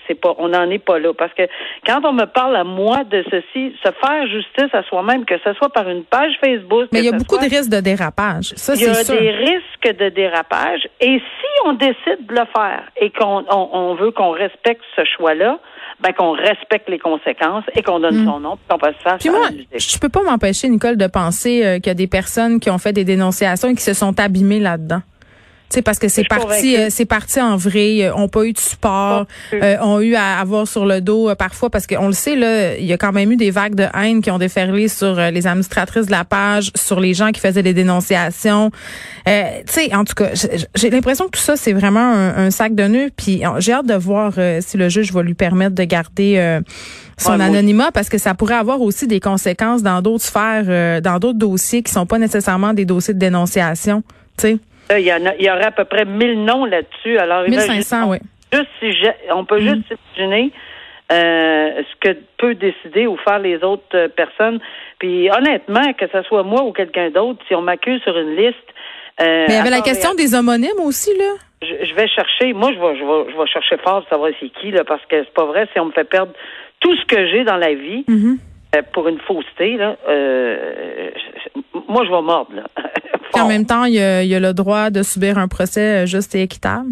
c'est 0.07 0.15
pas. 0.15 0.33
On 0.37 0.49
n'en 0.49 0.69
est 0.69 0.79
pas 0.83 0.99
là 0.99 1.13
parce 1.17 1.33
que 1.33 1.43
quand 1.85 2.01
on 2.05 2.13
me 2.13 2.25
parle 2.25 2.55
à 2.55 2.63
moi 2.63 3.03
de 3.03 3.23
ceci, 3.29 3.75
se 3.83 3.91
faire 3.91 4.27
justice 4.27 4.73
à 4.73 4.83
soi-même, 4.83 5.25
que 5.25 5.35
ce 5.43 5.53
soit 5.53 5.69
par 5.69 5.89
une 5.89 6.03
page 6.03 6.33
Facebook. 6.43 6.87
Mais 6.91 6.99
il 6.99 7.05
y 7.05 7.09
a 7.09 7.11
beaucoup 7.11 7.35
soit- 7.35 7.47
de 7.47 7.55
risques 7.55 7.69
de 7.71 7.79
dérapage. 7.79 8.53
Ça, 8.55 8.73
il 8.75 8.81
y 8.81 8.85
a 8.87 9.03
des 9.03 9.31
risques 9.31 9.97
de 9.99 10.09
dérapage. 10.09 10.87
Et 11.01 11.17
si 11.19 11.49
on 11.65 11.73
décide 11.73 12.25
de 12.27 12.33
le 12.33 12.45
faire 12.55 12.83
et 12.99 13.09
qu'on 13.11 13.43
on, 13.49 13.69
on 13.73 13.95
veut 13.95 14.11
qu'on 14.11 14.31
respecte 14.49 14.81
ce 14.95 15.01
choix-là, 15.17 15.59
ben 16.01 16.13
qu'on 16.13 16.31
respecte 16.31 16.89
les 16.89 16.99
conséquences 16.99 17.63
et 17.75 17.83
qu'on 17.83 17.99
donne 17.99 18.25
son 18.25 18.39
nom, 18.39 18.57
puis 18.57 18.65
qu'on 18.69 18.77
va 18.77 18.93
se 18.93 18.99
faire 18.99 19.09
Mm. 19.15 19.17
Puis 19.19 19.29
moi, 19.29 19.47
je 19.75 19.99
peux 19.99 20.09
pas 20.09 20.23
m'empêcher, 20.23 20.69
Nicole, 20.69 20.97
de 20.97 21.07
penser 21.07 21.65
euh, 21.65 21.75
qu'il 21.75 21.87
y 21.87 21.89
a 21.89 21.95
des 21.95 22.07
personnes 22.07 22.59
qui 22.59 22.69
ont 22.69 22.77
fait 22.77 22.93
des 22.93 23.03
dénonciations 23.03 23.69
et 23.69 23.75
qui 23.75 23.83
se 23.83 23.93
sont 23.93 24.19
abîmées 24.19 24.59
là-dedans. 24.59 25.01
Tu 25.69 25.75
sais, 25.75 25.81
parce 25.83 25.99
que 25.99 26.07
c'est 26.07 26.23
parti, 26.23 26.75
euh, 26.77 26.87
c'est 26.89 27.05
parti 27.05 27.39
en 27.39 27.55
vrai, 27.55 28.03
euh, 28.05 28.15
ont 28.15 28.27
pas 28.27 28.43
eu 28.45 28.53
de 28.53 28.57
support, 28.59 29.27
euh, 29.53 29.77
ont 29.81 29.99
eu 29.99 30.15
à 30.15 30.39
avoir 30.39 30.67
sur 30.67 30.83
le 30.87 30.99
dos 30.99 31.29
euh, 31.29 31.35
parfois, 31.35 31.69
parce 31.69 31.85
qu'on 31.85 32.07
le 32.07 32.13
sait 32.13 32.35
là, 32.35 32.75
il 32.75 32.85
y 32.85 32.93
a 32.93 32.97
quand 32.97 33.11
même 33.11 33.31
eu 33.31 33.35
des 33.35 33.51
vagues 33.51 33.75
de 33.75 33.85
haine 33.93 34.23
qui 34.23 34.31
ont 34.31 34.39
déferlé 34.39 34.87
sur 34.87 35.19
euh, 35.19 35.29
les 35.29 35.45
administratrices 35.45 36.07
de 36.07 36.11
la 36.11 36.25
page, 36.25 36.71
sur 36.75 36.99
les 36.99 37.13
gens 37.13 37.31
qui 37.31 37.39
faisaient 37.39 37.61
des 37.61 37.75
dénonciations. 37.75 38.71
Euh, 39.27 39.43
tu 39.67 39.73
sais, 39.73 39.93
en 39.95 40.05
tout 40.05 40.15
cas, 40.15 40.29
j'ai- 40.75 40.89
l'impression 40.89 41.25
que 41.25 41.37
tout 41.37 41.43
ça 41.43 41.55
c'est 41.55 41.73
vraiment 41.73 41.99
un, 42.13 42.47
un 42.47 42.49
sac 42.51 42.73
de 42.73 42.83
nœuds. 42.87 43.09
Puis 43.15 43.43
j'ai 43.59 43.73
hâte 43.73 43.85
de 43.85 43.93
voir 43.93 44.33
euh, 44.39 44.59
si 44.65 44.75
le 44.75 44.89
juge 44.89 45.11
va 45.13 45.21
lui 45.21 45.35
permettre 45.35 45.75
de 45.75 45.83
garder 45.83 46.35
euh, 46.37 46.61
son 47.17 47.37
Ouais, 47.37 47.43
anonymat, 47.43 47.91
parce 47.91 48.09
que 48.09 48.17
ça 48.17 48.33
pourrait 48.33 48.55
avoir 48.55 48.81
aussi 48.81 49.05
des 49.05 49.19
conséquences 49.19 49.83
dans 49.83 50.01
d'autres 50.01 50.23
sphères, 50.25 50.65
euh, 50.67 50.99
dans 50.99 51.19
d'autres 51.19 51.37
dossiers 51.37 51.83
qui 51.83 51.91
sont 51.91 52.07
pas 52.07 52.17
nécessairement 52.17 52.73
des 52.73 52.85
dossiers 52.85 53.13
de 53.13 53.19
dénonciation. 53.19 54.01
Tu 54.37 54.47
sais, 54.47 54.57
Il 54.97 55.05
y, 55.05 55.13
en 55.13 55.25
a, 55.25 55.35
il 55.35 55.45
y 55.45 55.49
aurait 55.49 55.65
à 55.65 55.71
peu 55.71 55.85
près 55.85 56.05
1000 56.05 56.43
noms 56.45 56.65
là-dessus. 56.65 57.17
Alors, 57.17 57.43
1500, 57.43 57.97
imaginez- 58.05 58.11
oui. 58.11 58.17
Juste 58.51 58.69
si 58.81 59.07
on 59.31 59.45
peut 59.45 59.59
juste 59.59 59.83
imaginer 60.17 60.51
euh, 61.11 61.81
ce 61.83 61.95
que 61.99 62.17
peut 62.37 62.55
décider 62.55 63.05
ou 63.07 63.17
faire 63.17 63.39
les 63.39 63.63
autres 63.63 63.83
euh, 63.95 64.07
personnes. 64.07 64.59
Puis 64.99 65.29
honnêtement, 65.31 65.93
que 65.93 66.05
ce 66.11 66.21
soit 66.23 66.43
moi 66.43 66.63
ou 66.63 66.71
quelqu'un 66.71 67.09
d'autre, 67.09 67.39
si 67.47 67.55
on 67.55 67.61
m'accuse 67.61 68.01
sur 68.01 68.17
une 68.17 68.35
liste. 68.35 68.55
euh, 69.21 69.45
Mais 69.47 69.53
il 69.53 69.53
y 69.53 69.57
avait 69.59 69.69
la 69.69 69.81
question 69.81 70.13
des 70.15 70.33
homonymes 70.35 70.79
aussi, 70.83 71.15
là? 71.17 71.33
je, 71.61 71.85
je 71.85 71.93
vais 71.93 72.07
chercher. 72.07 72.53
Moi, 72.53 72.71
je 72.73 72.79
vais, 72.79 72.97
je 72.99 73.03
vais, 73.03 73.31
je 73.33 73.37
vais 73.37 73.47
chercher 73.47 73.77
fort 73.83 74.01
pour 74.01 74.09
savoir 74.09 74.31
c'est 74.39 74.49
qui 74.49 74.71
là, 74.71 74.83
parce 74.83 75.01
que 75.05 75.23
c'est 75.23 75.33
pas 75.33 75.45
vrai. 75.45 75.67
Si 75.73 75.79
on 75.79 75.85
me 75.85 75.91
fait 75.91 76.03
perdre 76.09 76.31
tout 76.79 76.95
ce 76.95 77.05
que 77.05 77.27
j'ai 77.27 77.43
dans 77.43 77.57
la 77.57 77.73
vie 77.73 78.05
Mhm. 78.07 78.37
Euh, 78.75 78.81
pour 78.93 79.07
une 79.07 79.19
fausseté, 79.19 79.77
là, 79.77 79.95
euh, 80.07 81.09
moi, 81.87 82.03
je 82.05 82.11
vais 82.11 82.21
mordre. 82.21 82.53
Là. 82.53 82.63
En 83.33 83.47
même 83.47 83.65
temps, 83.65 83.85
il 83.85 83.95
y 83.95 83.99
a, 83.99 84.23
il 84.23 84.29
y 84.29 84.35
a 84.35 84.39
le 84.39 84.53
droit 84.53 84.89
de 84.89 85.01
subir 85.01 85.37
un 85.37 85.47
procès 85.47 86.03
euh, 86.03 86.05
juste 86.05 86.35
et 86.35 86.43
équitable? 86.43 86.89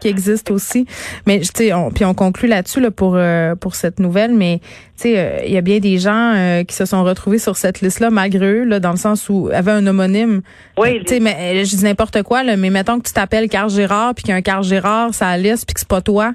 Qui 0.00 0.08
existe 0.08 0.50
aussi. 0.50 0.86
Mais 1.26 1.40
tu 1.40 1.48
sais, 1.54 1.72
on, 1.72 1.90
puis 1.90 2.04
on 2.04 2.14
conclut 2.14 2.48
là-dessus 2.48 2.80
là 2.80 2.90
pour 2.90 3.14
euh, 3.16 3.54
pour 3.54 3.74
cette 3.74 4.00
nouvelle. 4.00 4.34
Mais 4.34 4.60
tu 4.96 5.02
sais, 5.02 5.14
euh, 5.18 5.40
il 5.46 5.52
y 5.52 5.56
a 5.56 5.60
bien 5.60 5.78
des 5.78 5.98
gens 5.98 6.34
euh, 6.34 6.64
qui 6.64 6.74
se 6.74 6.84
sont 6.84 7.04
retrouvés 7.04 7.38
sur 7.38 7.56
cette 7.56 7.80
liste-là 7.80 8.10
malgré 8.10 8.44
eux, 8.46 8.64
là, 8.64 8.80
dans 8.80 8.90
le 8.90 8.96
sens 8.96 9.28
où 9.28 9.48
avait 9.52 9.70
un 9.70 9.86
homonyme. 9.86 10.42
Oui, 10.76 11.00
tu 11.00 11.14
sais, 11.14 11.20
mais 11.20 11.36
euh, 11.40 11.64
je 11.64 11.76
dis 11.76 11.84
n'importe 11.84 12.22
quoi 12.22 12.42
là, 12.42 12.56
mais 12.56 12.70
mettons 12.70 12.98
que 12.98 13.06
tu 13.06 13.12
t'appelles 13.12 13.48
Carl 13.48 13.70
Gérard 13.70 14.14
puis 14.14 14.24
qu'il 14.24 14.30
y 14.30 14.34
a 14.34 14.36
un 14.36 14.42
Carl 14.42 14.64
Gérard, 14.64 15.14
ça 15.14 15.36
liste 15.36 15.66
puis 15.66 15.74
que 15.74 15.80
c'est 15.80 15.88
pas 15.88 16.00
toi. 16.00 16.32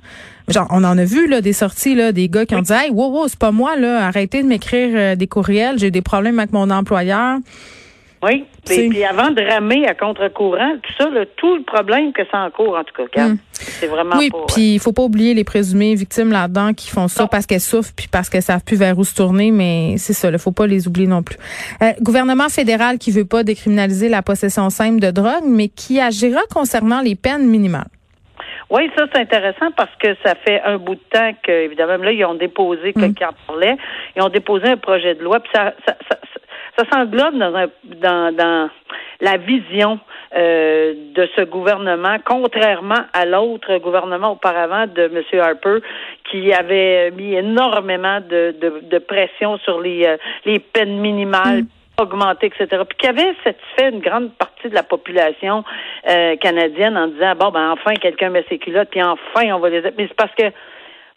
Genre, 0.49 0.67
on 0.71 0.83
en 0.83 0.97
a 0.97 1.05
vu 1.05 1.27
là 1.27 1.41
des 1.41 1.53
sorties 1.53 1.95
là, 1.95 2.11
des 2.11 2.27
gars 2.27 2.45
qui 2.45 2.55
ont 2.55 2.61
dit, 2.61 2.73
hey, 2.73 2.89
wow, 2.89 3.11
wow, 3.11 3.27
c'est 3.27 3.39
pas 3.39 3.51
moi 3.51 3.77
là, 3.77 4.05
arrêtez 4.05 4.43
de 4.43 4.47
m'écrire 4.47 4.89
euh, 4.93 5.15
des 5.15 5.27
courriels, 5.27 5.79
j'ai 5.79 5.91
des 5.91 6.01
problèmes 6.01 6.39
avec 6.39 6.51
mon 6.51 6.69
employeur. 6.69 7.37
Oui. 8.23 8.45
Et 8.71 8.89
puis 8.89 9.03
avant 9.03 9.31
de 9.31 9.41
ramer 9.41 9.85
à 9.87 9.93
contre-courant, 9.93 10.77
tout 10.81 10.93
ça, 10.97 11.09
là, 11.09 11.25
tout 11.35 11.55
le 11.57 11.63
problème 11.63 12.13
que 12.13 12.21
ça 12.31 12.39
encourt, 12.45 12.77
en 12.77 12.83
tout 12.83 12.93
cas, 12.95 13.07
Kat, 13.11 13.27
Mm. 13.29 13.37
c'est 13.51 13.87
vraiment 13.87 14.15
Oui, 14.17 14.29
puis 14.47 14.75
il 14.75 14.79
faut 14.79 14.93
pas 14.93 15.01
oublier 15.03 15.33
les 15.33 15.43
présumées 15.43 15.93
victimes 15.95 16.31
là-dedans 16.31 16.73
qui 16.73 16.89
font 16.89 17.07
ça 17.09 17.23
Non. 17.23 17.27
parce 17.27 17.45
qu'elles 17.45 17.59
souffrent 17.59 17.93
puis 17.95 18.07
parce 18.11 18.29
qu'elles 18.29 18.41
savent 18.41 18.63
plus 18.63 18.77
vers 18.77 18.97
où 18.97 19.03
se 19.03 19.13
tourner, 19.15 19.51
mais 19.51 19.95
c'est 19.97 20.13
ça, 20.13 20.29
il 20.29 20.39
faut 20.39 20.51
pas 20.53 20.65
les 20.67 20.87
oublier 20.87 21.07
non 21.07 21.23
plus. 21.23 21.37
Euh, 21.81 21.91
gouvernement 22.01 22.47
fédéral 22.49 22.97
qui 22.97 23.11
veut 23.11 23.25
pas 23.25 23.43
décriminaliser 23.43 24.07
la 24.09 24.21
possession 24.21 24.69
simple 24.69 24.99
de 25.01 25.11
drogue, 25.11 25.43
mais 25.45 25.67
qui 25.67 25.99
agira 25.99 26.41
concernant 26.53 27.01
les 27.01 27.15
peines 27.15 27.45
minimales. 27.47 27.87
Oui, 28.69 28.89
ça 28.97 29.05
c'est 29.13 29.19
intéressant 29.19 29.69
parce 29.77 29.93
que 30.01 30.15
ça 30.25 30.33
fait 30.35 30.59
un 30.63 30.77
bout 30.77 30.95
de 30.95 31.01
temps 31.11 31.31
que, 31.45 31.51
évidemment, 31.51 31.97
là, 32.03 32.11
ils 32.11 32.25
ont 32.25 32.33
déposé, 32.33 32.91
Mm. 32.95 33.01
quelqu'un 33.01 33.29
en 33.29 33.33
parlait, 33.53 33.77
ils 34.15 34.21
ont 34.23 34.29
déposé 34.29 34.67
un 34.67 34.77
projet 34.77 35.13
de 35.13 35.21
loi, 35.23 35.39
puis 35.41 35.51
ça, 35.53 35.73
ça, 35.85 35.95
ça, 36.09 36.17
ça, 36.77 36.85
s'englobe 36.91 37.37
dans, 37.37 37.55
un, 37.55 37.67
dans, 37.83 38.35
dans 38.35 38.69
la 39.21 39.37
vision 39.37 39.99
euh, 40.35 40.93
de 41.15 41.29
ce 41.35 41.41
gouvernement, 41.43 42.17
contrairement 42.25 43.05
à 43.13 43.25
l'autre 43.25 43.77
gouvernement 43.77 44.31
auparavant 44.31 44.87
de 44.87 45.03
M. 45.03 45.39
Harper, 45.39 45.77
qui 46.29 46.51
avait 46.53 47.11
mis 47.11 47.33
énormément 47.35 48.19
de, 48.19 48.55
de, 48.59 48.81
de 48.89 48.97
pression 48.99 49.57
sur 49.59 49.79
les, 49.79 50.05
euh, 50.05 50.17
les 50.45 50.59
peines 50.59 50.99
minimales. 50.99 51.63
augmentées, 51.99 52.47
etc. 52.47 52.81
Puis 52.89 52.97
qui 52.97 53.07
avait 53.07 53.35
satisfait 53.43 53.91
une 53.91 53.99
grande 53.99 54.31
partie 54.33 54.67
de 54.67 54.73
la 54.73 54.81
population 54.81 55.63
euh, 56.09 56.35
canadienne 56.37 56.97
en 56.97 57.07
disant 57.07 57.35
bon 57.35 57.51
ben 57.51 57.69
enfin 57.69 57.93
quelqu'un 57.93 58.31
met 58.31 58.43
ses 58.49 58.57
culottes 58.57 58.89
puis 58.89 59.03
enfin 59.03 59.53
on 59.53 59.59
va 59.59 59.69
les 59.69 59.81
mais 59.81 60.07
c'est 60.07 60.15
parce 60.15 60.33
que 60.33 60.45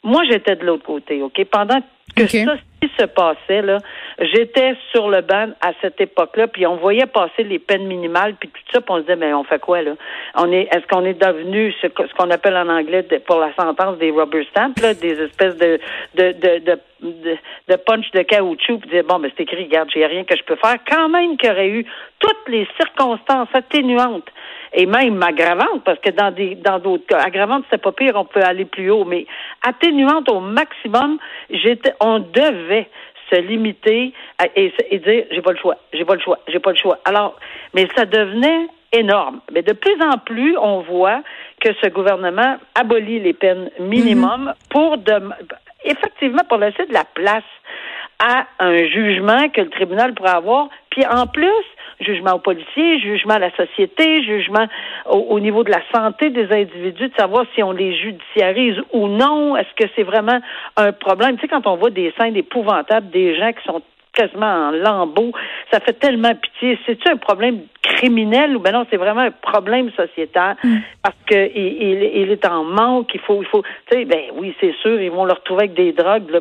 moi 0.04 0.22
j'étais 0.28 0.54
de 0.56 0.66
l'autre 0.66 0.84
côté, 0.84 1.22
ok? 1.22 1.44
Pendant 1.50 1.80
que 2.14 2.26
ça 2.26 2.56
se 2.98 3.04
passait 3.04 3.62
là, 3.62 3.78
j'étais 4.18 4.74
sur 4.92 5.08
le 5.08 5.20
banc 5.20 5.48
à 5.60 5.72
cette 5.80 6.00
époque-là, 6.00 6.48
puis 6.48 6.66
on 6.66 6.76
voyait 6.76 7.06
passer 7.06 7.44
les 7.44 7.58
peines 7.58 7.86
minimales, 7.86 8.34
puis 8.34 8.48
tout 8.48 8.72
ça, 8.72 8.80
puis 8.80 8.90
on 8.90 8.96
se 8.96 9.00
disait 9.02 9.16
mais 9.16 9.32
on 9.34 9.44
fait 9.44 9.60
quoi 9.60 9.82
là? 9.82 9.92
On 10.34 10.50
est, 10.52 10.68
est-ce 10.74 10.86
qu'on 10.86 11.04
est 11.04 11.20
devenu 11.20 11.72
ce, 11.80 11.86
qu'on 11.88 12.30
appelle 12.30 12.56
en 12.56 12.68
anglais 12.68 13.02
pour 13.26 13.38
la 13.38 13.54
sentence 13.54 13.98
des 13.98 14.10
rubber 14.10 14.44
stamps, 14.50 14.80
là, 14.82 14.94
des 14.94 15.20
espèces 15.20 15.56
de 15.56 15.78
de 16.14 16.32
de 16.32 16.78
de, 17.00 17.76
punch 17.76 18.10
de 18.12 18.22
caoutchouc, 18.22 18.78
puis 18.78 18.90
dire 18.90 19.04
bon 19.04 19.18
ben 19.18 19.30
c'est 19.36 19.42
écrit, 19.42 19.64
regarde, 19.64 19.90
j'ai 19.92 20.06
rien 20.06 20.24
que 20.24 20.36
je 20.36 20.42
peux 20.44 20.56
faire, 20.56 20.76
quand 20.90 21.08
même 21.08 21.36
qu'il 21.36 21.48
y 21.48 21.52
aurait 21.52 21.68
eu 21.68 21.86
toutes 22.18 22.48
les 22.48 22.66
circonstances 22.76 23.48
atténuantes 23.52 24.28
et 24.72 24.86
même 24.86 25.22
aggravantes, 25.22 25.84
parce 25.84 25.98
que 26.00 26.10
dans 26.10 26.30
des 26.30 26.54
dans 26.54 26.78
d'autres 26.78 27.06
cas, 27.06 27.18
aggravantes, 27.18 27.64
c'était 27.64 27.82
pas 27.82 27.92
pire, 27.92 28.12
on 28.16 28.24
peut 28.24 28.42
aller 28.42 28.64
plus 28.64 28.90
haut, 28.90 29.04
mais 29.04 29.26
atténuantes 29.66 30.28
au 30.30 30.40
maximum, 30.40 31.18
j'étais 31.50 31.92
on 32.00 32.18
devait 32.20 32.88
se 33.30 33.40
limiter 33.40 34.12
à- 34.38 34.46
et, 34.54 34.72
et 34.90 34.98
dire 35.00 35.24
j'ai 35.30 35.42
pas 35.42 35.52
le 35.52 35.58
choix, 35.58 35.76
j'ai 35.92 36.04
pas 36.04 36.14
le 36.14 36.20
choix, 36.20 36.38
j'ai 36.48 36.60
pas 36.60 36.70
le 36.70 36.76
choix. 36.76 36.98
Alors, 37.04 37.34
mais 37.74 37.86
ça 37.96 38.04
devenait 38.04 38.66
énorme. 38.92 39.40
Mais 39.52 39.62
de 39.62 39.72
plus 39.72 39.96
en 40.00 40.16
plus, 40.18 40.56
on 40.58 40.80
voit 40.80 41.22
que 41.60 41.70
ce 41.82 41.88
gouvernement 41.88 42.56
abolit 42.74 43.18
les 43.20 43.32
peines 43.34 43.70
minimum 43.80 44.54
pour 44.70 44.96
de, 44.98 45.14
effectivement 45.84 46.44
pour 46.48 46.58
laisser 46.58 46.86
de 46.86 46.92
la 46.92 47.04
place 47.04 47.42
à 48.18 48.46
un 48.60 48.76
jugement 48.86 49.48
que 49.48 49.60
le 49.60 49.70
tribunal 49.70 50.14
pourrait 50.14 50.30
avoir. 50.36 50.68
Puis 50.90 51.04
en 51.06 51.26
plus, 51.26 51.64
jugement 52.00 52.34
aux 52.34 52.38
policiers, 52.38 52.98
jugement 53.00 53.34
à 53.34 53.38
la 53.38 53.54
société, 53.56 54.22
jugement 54.22 54.66
au, 55.06 55.18
au 55.18 55.40
niveau 55.40 55.64
de 55.64 55.70
la 55.70 55.80
santé 55.94 56.30
des 56.30 56.50
individus, 56.52 57.08
de 57.08 57.14
savoir 57.16 57.46
si 57.54 57.62
on 57.62 57.72
les 57.72 57.96
judiciarise 57.96 58.76
ou 58.92 59.08
non. 59.08 59.56
Est-ce 59.56 59.74
que 59.84 59.90
c'est 59.96 60.02
vraiment 60.02 60.40
un 60.76 60.92
problème? 60.92 61.36
Tu 61.36 61.42
sais, 61.42 61.48
quand 61.48 61.66
on 61.66 61.76
voit 61.76 61.90
des 61.90 62.12
scènes 62.18 62.36
épouvantables, 62.36 63.10
des 63.10 63.36
gens 63.36 63.52
qui 63.52 63.64
sont 63.64 63.82
quasiment 64.16 64.68
en 64.68 64.70
lambeaux, 64.72 65.32
ça 65.70 65.78
fait 65.80 65.92
tellement 65.92 66.34
pitié. 66.34 66.78
C'est-tu 66.86 67.08
un 67.08 67.16
problème 67.16 67.60
criminel 67.82 68.56
ou 68.56 68.60
ben 68.60 68.72
non, 68.72 68.84
c'est 68.90 68.96
vraiment 68.96 69.20
un 69.20 69.30
problème 69.30 69.90
sociétal? 69.92 70.56
Parce 71.02 71.14
que 71.26 71.36
il, 71.54 71.82
il, 71.82 72.02
il 72.22 72.30
est 72.32 72.44
en 72.46 72.64
manque, 72.64 73.10
il 73.14 73.20
faut, 73.20 73.40
il 73.42 73.46
faut, 73.48 73.62
tu 73.90 73.98
sais, 73.98 74.04
ben 74.04 74.22
oui, 74.36 74.54
c'est 74.60 74.74
sûr, 74.82 75.00
ils 75.00 75.10
vont 75.10 75.24
le 75.24 75.32
retrouver 75.34 75.64
avec 75.64 75.74
des 75.74 75.92
drogues 75.92 76.28
là, 76.30 76.40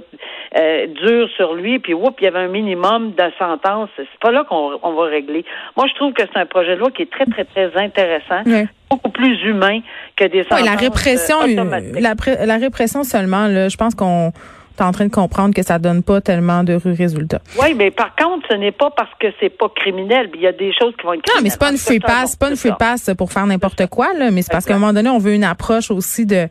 euh, 0.57 0.87
dures 0.87 1.29
sur 1.35 1.53
lui, 1.53 1.77
puis 1.79 1.93
oups, 1.93 2.15
il 2.21 2.23
y 2.23 2.27
avait 2.27 2.39
un 2.39 2.47
minimum 2.47 3.11
de 3.11 3.23
sentence. 3.37 3.89
C'est 3.97 4.07
pas 4.21 4.31
là 4.31 4.43
qu'on 4.49 4.79
on 4.81 4.93
va 4.93 5.03
régler. 5.03 5.45
Moi, 5.77 5.85
je 5.87 5.93
trouve 5.95 6.13
que 6.13 6.23
c'est 6.23 6.39
un 6.39 6.45
projet 6.45 6.75
de 6.75 6.79
loi 6.79 6.89
qui 6.91 7.03
est 7.03 7.11
très, 7.11 7.25
très, 7.25 7.43
très 7.43 7.75
intéressant, 7.77 8.41
beaucoup 8.89 9.09
plus 9.09 9.41
humain 9.43 9.79
que 10.15 10.25
des 10.25 10.39
Oui, 10.39 10.45
sentences 10.49 10.65
la 10.65 10.75
répression, 10.75 11.35
euh, 11.41 11.51
automatiques. 11.53 11.99
la, 11.99 12.45
la 12.45 12.57
répression 12.57 13.03
seulement, 13.03 13.47
là, 13.47 13.67
je 13.69 13.77
pense 13.77 13.93
qu'on 13.95 14.31
est 14.77 14.83
en 14.83 14.91
train 14.91 15.05
de 15.05 15.11
comprendre 15.11 15.53
que 15.53 15.63
ça 15.63 15.79
donne 15.79 16.03
pas 16.03 16.21
tellement 16.21 16.63
de 16.63 16.79
résultats. 16.83 17.41
Oui, 17.61 17.73
mais 17.75 17.91
par 17.91 18.15
contre, 18.15 18.47
ce 18.49 18.55
n'est 18.55 18.71
pas 18.71 18.91
parce 18.91 19.09
que 19.19 19.27
c'est 19.39 19.49
pas 19.49 19.69
criminel. 19.75 20.29
Il 20.35 20.41
y 20.41 20.47
a 20.47 20.51
des 20.51 20.71
choses 20.73 20.93
qui 20.99 21.05
vont 21.05 21.13
être 21.13 21.23
Non, 21.33 21.41
mais 21.41 21.49
c'est 21.49 21.59
pas 21.59 21.71
une 21.71 21.77
free 21.77 21.99
pass, 21.99 22.31
c'est 22.31 22.39
pas 22.39 22.49
une 22.49 22.55
free 22.55 22.71
pass 22.77 23.09
pour 23.17 23.31
faire 23.31 23.45
n'importe 23.45 23.87
quoi 23.87 24.13
là, 24.13 24.31
mais 24.31 24.41
c'est 24.41 24.51
parce 24.51 24.65
qu'à 24.65 24.75
un 24.75 24.79
moment 24.79 24.93
donné, 24.93 25.09
on 25.09 25.17
veut 25.17 25.33
une 25.33 25.43
approche 25.43 25.91
aussi 25.91 26.25
de 26.25 26.47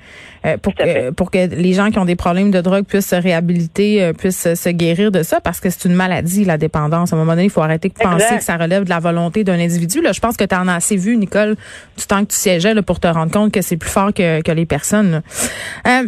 euh, 0.47 0.57
pour 0.59 0.75
que 0.75 1.11
pour 1.11 1.31
que 1.31 1.39
les 1.39 1.73
gens 1.73 1.91
qui 1.91 1.99
ont 1.99 2.05
des 2.05 2.17
problèmes 2.17 2.51
de 2.51 2.61
drogue 2.61 2.85
puissent 2.85 3.09
se 3.09 3.17
réhabiliter, 3.17 4.03
euh, 4.03 4.13
puissent 4.13 4.55
se 4.55 4.69
guérir 4.71 5.11
de 5.11 5.23
ça 5.23 5.41
parce 5.41 5.61
que 5.61 5.71
c'est 5.71 5.87
une 5.89 5.95
maladie 5.95 6.45
la 6.45 6.59
dépendance. 6.59 7.13
À 7.13 7.17
un 7.17 7.19
moment 7.19 7.33
donné, 7.33 7.45
il 7.45 7.51
faut 7.51 7.63
arrêter 7.63 7.89
de 7.89 7.95
penser 7.95 8.25
Exact. 8.25 8.39
que 8.39 8.45
ça 8.45 8.57
relève 8.57 8.85
de 8.85 8.91
la 8.91 9.01
volonté 9.01 9.45
d'un 9.45 9.59
individu. 9.59 10.01
Là, 10.01 10.13
je 10.13 10.21
pense 10.21 10.37
que 10.37 10.45
tu 10.45 10.55
en 10.55 10.69
as 10.69 10.75
assez 10.75 10.97
vu 10.97 11.17
Nicole 11.17 11.57
du 11.97 12.07
temps 12.07 12.21
que 12.25 12.31
tu 12.31 12.37
siégeais 12.37 12.75
là, 12.75 12.83
pour 12.83 13.01
te 13.01 13.07
rendre 13.07 13.33
compte 13.33 13.53
que 13.53 13.63
c'est 13.63 13.77
plus 13.77 13.91
fort 13.91 14.13
que 14.13 14.43
que 14.43 14.53
les 14.53 14.67
personnes. 14.67 15.23
là. 15.85 16.03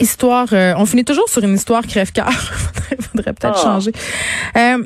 Histoire, 0.00 0.48
euh, 0.52 0.74
on 0.76 0.86
finit 0.86 1.04
toujours 1.04 1.28
sur 1.28 1.42
une 1.44 1.54
histoire 1.54 1.86
crève-cœur. 1.86 2.30
faudrait, 2.32 2.96
faudrait 3.02 3.32
peut-être 3.32 3.58
Ah. 3.58 3.62
changer. 3.62 3.92
Euh, 4.56 4.78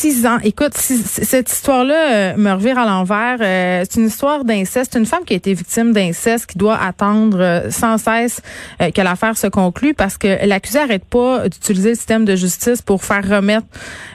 Six 0.00 0.26
ans. 0.26 0.38
Écoute, 0.44 0.76
six- 0.76 1.02
cette 1.24 1.50
histoire-là 1.50 2.12
euh, 2.12 2.36
me 2.36 2.52
revire 2.52 2.78
à 2.78 2.86
l'envers. 2.86 3.38
Euh, 3.40 3.84
c'est 3.90 3.98
une 3.98 4.06
histoire 4.06 4.44
d'inceste. 4.44 4.90
C'est 4.92 4.98
une 5.00 5.06
femme 5.06 5.24
qui 5.24 5.32
a 5.32 5.36
été 5.36 5.52
victime 5.54 5.92
d'inceste 5.92 6.46
qui 6.46 6.56
doit 6.56 6.78
attendre 6.80 7.38
euh, 7.40 7.68
sans 7.72 7.98
cesse 7.98 8.40
que 8.78 9.00
l'affaire 9.00 9.36
se 9.36 9.48
conclue 9.48 9.94
parce 9.94 10.16
que 10.16 10.46
l'accusé 10.46 10.78
arrête 10.78 11.04
pas 11.04 11.48
d'utiliser 11.48 11.88
le 11.90 11.94
système 11.96 12.24
de 12.24 12.36
justice 12.36 12.80
pour 12.80 13.02
faire 13.02 13.28
remettre 13.28 13.66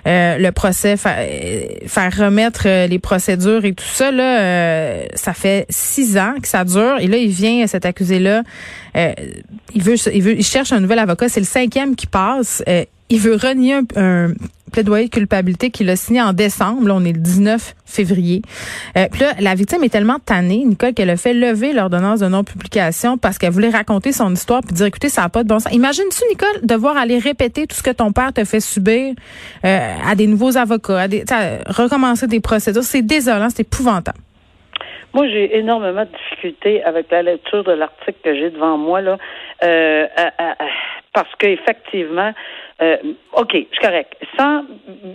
le 0.06 0.50
procès, 0.52 0.96
fa- 0.96 1.18
faire 1.88 2.16
remettre 2.18 2.66
les 2.88 3.00
procédures 3.00 3.66
et 3.66 3.74
tout 3.74 3.84
ça. 3.84 4.10
Là, 4.12 5.06
ça 5.16 5.34
fait 5.34 5.66
six 5.70 6.18
ans 6.18 6.36
que 6.42 6.48
ça 6.48 6.64
dure. 6.64 6.96
Et 7.02 7.08
là, 7.08 7.18
il 7.18 7.30
vient, 7.30 7.68
cet 7.68 7.86
accusé-là, 7.86 8.44
il 8.96 9.84
veut, 9.84 9.96
il 10.14 10.22
veut, 10.22 10.38
il 10.38 10.46
cherche 10.46 10.72
un 10.72 10.80
nouvel 10.80 11.00
avocat. 11.00 11.28
C'est 11.28 11.42
le 11.42 11.46
cinquième 11.46 11.96
qui 11.98 12.08
passe. 12.08 12.64
Il 13.14 13.20
veut 13.20 13.36
renier 13.36 13.76
un, 13.96 14.30
plaidoyer 14.72 15.06
de 15.06 15.12
culpabilité 15.12 15.70
qu'il 15.70 15.88
a 15.92 15.96
signé 15.96 16.20
en 16.20 16.34
décembre. 16.34 16.88
Là, 16.88 16.96
on 16.96 17.06
est 17.06 17.12
le 17.14 17.20
19 17.20 17.76
février. 17.86 18.42
Euh, 18.98 19.06
puis 19.12 19.22
là, 19.22 19.34
la 19.40 19.54
victime 19.54 19.84
est 19.84 19.90
tellement 19.90 20.18
tannée, 20.18 20.64
Nicole, 20.66 20.96
qu'elle 20.96 21.12
a 21.12 21.16
fait 21.16 21.36
lever 21.36 21.74
l'ordonnance 21.74 22.22
de 22.22 22.28
non-publication 22.28 23.20
parce 23.20 23.38
qu'elle 23.38 23.52
voulait 23.52 23.70
raconter 23.70 24.14
son 24.14 24.34
histoire 24.34 24.62
puis 24.62 24.74
dire, 24.74 24.88
écoutez, 24.88 25.10
ça 25.10 25.22
n'a 25.22 25.30
pas 25.30 25.44
de 25.44 25.48
bon 25.48 25.60
sens. 25.60 25.72
Imagine-tu, 25.72 26.24
Nicole, 26.28 26.66
devoir 26.66 26.98
aller 26.98 27.20
répéter 27.20 27.68
tout 27.68 27.76
ce 27.76 27.84
que 27.84 27.92
ton 27.92 28.12
père 28.12 28.34
te 28.34 28.44
fait 28.46 28.60
subir 28.60 29.14
euh, 29.64 29.96
à 30.10 30.16
des 30.16 30.26
nouveaux 30.26 30.58
avocats, 30.58 31.02
à 31.02 31.08
des, 31.08 31.24
recommencer 31.68 32.26
des 32.26 32.40
procédures? 32.40 32.82
C'est 32.82 33.04
désolant, 33.04 33.50
c'est 33.52 33.62
épouvantable. 33.62 34.18
Moi, 35.14 35.28
j'ai 35.28 35.56
énormément 35.56 36.06
de 36.06 36.10
difficultés 36.10 36.84
avec 36.84 37.12
la 37.12 37.22
lecture 37.22 37.64
de 37.64 37.74
l'article 37.74 38.18
que 38.24 38.34
j'ai 38.34 38.50
devant 38.50 38.80
moi 38.80 39.02
là, 39.02 39.20
euh, 39.64 40.08
à- 40.18 40.32
à- 40.40 40.56
parce 41.14 41.30
qu'effectivement, 41.38 42.32
euh, 42.84 42.98
ok, 43.34 43.52
je 43.54 43.58
suis 43.60 43.82
correct, 43.82 44.14
sans 44.38 44.64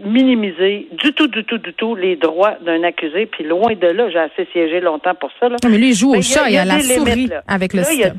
minimiser 0.04 0.88
du 0.92 1.12
tout, 1.12 1.26
du 1.28 1.44
tout, 1.44 1.58
du 1.58 1.72
tout 1.74 1.94
les 1.94 2.16
droits 2.16 2.54
d'un 2.62 2.82
accusé, 2.82 3.26
puis 3.26 3.44
loin 3.44 3.74
de 3.74 3.86
là, 3.88 4.08
j'ai 4.10 4.18
assez 4.18 4.46
siégé 4.52 4.80
longtemps 4.80 5.14
pour 5.14 5.30
ça 5.38 5.48
là. 5.48 5.56
Non, 5.62 5.70
mais 5.70 5.78
lui, 5.78 5.90
il 5.90 5.94
joue 5.94 6.12
Mais 6.12 6.18
au 6.18 6.20
il 6.20 6.30
y 6.30 6.34
a- 6.34 6.38
chat 6.38 6.48
il 6.48 6.52
et 6.52 6.54
y 6.54 6.58
a 6.58 6.62
à 6.62 6.64
la 6.64 6.76
limites, 6.78 6.96
souris 6.98 7.26
là. 7.26 7.42
avec 7.46 7.72
le 7.74 7.80
Là, 7.82 7.88
a-. 8.08 8.12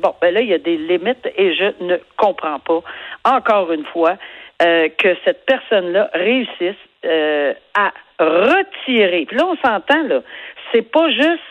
Bon, 0.00 0.14
ben 0.20 0.32
là, 0.34 0.40
il 0.40 0.48
y 0.48 0.54
a 0.54 0.58
des 0.58 0.76
limites 0.76 1.28
et 1.36 1.54
je 1.54 1.84
ne 1.84 1.96
comprends 2.16 2.58
pas, 2.60 2.80
encore 3.24 3.72
une 3.72 3.84
fois, 3.86 4.16
euh, 4.62 4.88
que 4.96 5.08
cette 5.24 5.44
personne-là 5.46 6.10
réussisse 6.14 6.76
euh, 7.04 7.52
à 7.74 7.92
retirer. 8.20 9.24
Puis 9.26 9.36
là, 9.36 9.44
on 9.46 9.56
s'entend, 9.56 10.02
là, 10.04 10.20
c'est 10.72 10.82
pas 10.90 11.10
juste 11.10 11.42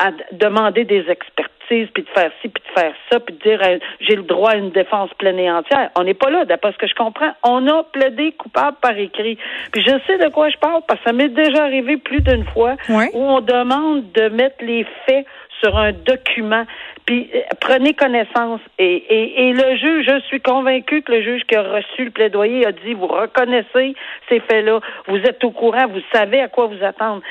à 0.00 0.10
demander 0.32 0.84
des 0.84 1.08
expertises, 1.08 1.88
puis 1.94 2.02
de 2.02 2.08
faire 2.08 2.30
ci, 2.42 2.48
puis 2.48 2.62
de 2.62 2.80
faire 2.80 2.92
ça, 3.10 3.20
puis 3.20 3.34
de 3.36 3.40
dire 3.42 3.60
euh, 3.62 3.78
j'ai 4.00 4.16
le 4.16 4.22
droit 4.24 4.50
à 4.50 4.56
une 4.56 4.70
défense 4.70 5.08
pleine 5.14 5.38
et 5.38 5.50
entière. 5.50 5.90
On 5.96 6.02
n'est 6.02 6.14
pas 6.14 6.30
là, 6.30 6.44
d'après 6.44 6.72
ce 6.72 6.78
que 6.78 6.86
je 6.88 6.94
comprends. 6.94 7.30
On 7.42 7.66
a 7.68 7.84
plaidé 7.84 8.32
coupable 8.32 8.76
par 8.82 8.98
écrit. 8.98 9.38
Puis 9.72 9.82
je 9.82 9.92
sais 10.06 10.18
de 10.18 10.28
quoi 10.30 10.48
je 10.50 10.58
parle, 10.58 10.82
parce 10.88 10.98
que 11.00 11.06
ça 11.06 11.12
m'est 11.12 11.28
déjà 11.28 11.62
arrivé 11.64 11.96
plus 11.96 12.20
d'une 12.20 12.44
fois 12.44 12.74
Ouais. 12.88 13.08
où 13.14 13.22
on 13.22 13.40
demande 13.40 14.10
de 14.12 14.28
mettre 14.28 14.62
les 14.64 14.84
faits 15.06 15.26
sur 15.62 15.78
un 15.78 15.92
document. 15.92 16.64
Puis 17.06 17.30
euh, 17.34 17.38
prenez 17.60 17.94
connaissance. 17.94 18.60
Et, 18.78 18.96
et, 18.96 19.48
et 19.48 19.52
le 19.52 19.76
juge, 19.76 20.06
je 20.06 20.20
suis 20.26 20.40
convaincu 20.40 21.02
que 21.02 21.12
le 21.12 21.22
juge 21.22 21.42
qui 21.44 21.54
a 21.54 21.62
reçu 21.62 22.04
le 22.06 22.10
plaidoyer 22.10 22.66
a 22.66 22.72
dit 22.72 22.92
vous 22.94 23.06
reconnaissez 23.06 23.94
ces 24.28 24.40
faits-là, 24.40 24.80
vous 25.06 25.18
êtes 25.18 25.42
au 25.44 25.50
courant, 25.52 25.86
vous 25.86 26.02
savez 26.12 26.40
à 26.42 26.48
quoi 26.48 26.66
vous 26.66 26.84
attendre. 26.84 27.22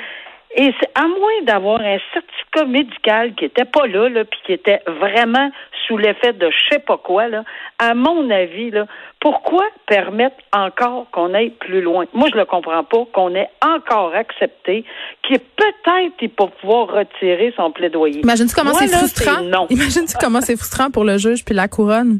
Et 0.55 0.71
c'est 0.79 0.89
à 0.93 1.07
moins 1.07 1.41
d'avoir 1.45 1.81
un 1.81 1.97
certificat 2.13 2.65
médical 2.65 3.33
qui 3.35 3.45
était 3.45 3.65
pas 3.65 3.87
là, 3.87 4.07
là 4.09 4.23
puis 4.23 4.39
qui 4.45 4.53
était 4.53 4.81
vraiment 4.87 5.49
sous 5.87 5.97
l'effet 5.97 6.33
de 6.33 6.49
je 6.49 6.75
sais 6.75 6.79
pas 6.79 6.97
quoi, 6.97 7.27
là, 7.27 7.43
à 7.79 7.93
mon 7.93 8.29
avis, 8.29 8.71
là, 8.71 8.85
pourquoi 9.19 9.63
permettre 9.87 10.35
encore 10.53 11.07
qu'on 11.11 11.33
aille 11.33 11.51
plus 11.51 11.81
loin? 11.81 12.05
Moi, 12.13 12.29
je 12.31 12.37
le 12.37 12.45
comprends 12.45 12.83
pas, 12.83 13.05
qu'on 13.13 13.33
ait 13.35 13.49
encore 13.61 14.13
accepté 14.13 14.85
qu'il 15.23 15.39
peut-être 15.39 16.13
il 16.21 16.29
peut 16.29 16.45
pouvoir 16.61 16.87
retirer 16.87 17.53
son 17.57 17.71
plaidoyer. 17.71 18.21
Imagine-tu 18.21 18.55
comment 18.55 18.73
c'est 18.73 18.87
frustrant? 18.87 19.67
Imagine-tu 19.69 20.15
comment 20.19 20.41
c'est 20.41 20.55
frustrant 20.55 20.91
pour 20.91 21.03
le 21.03 21.17
juge 21.17 21.43
puis 21.43 21.55
la 21.55 21.67
couronne? 21.67 22.19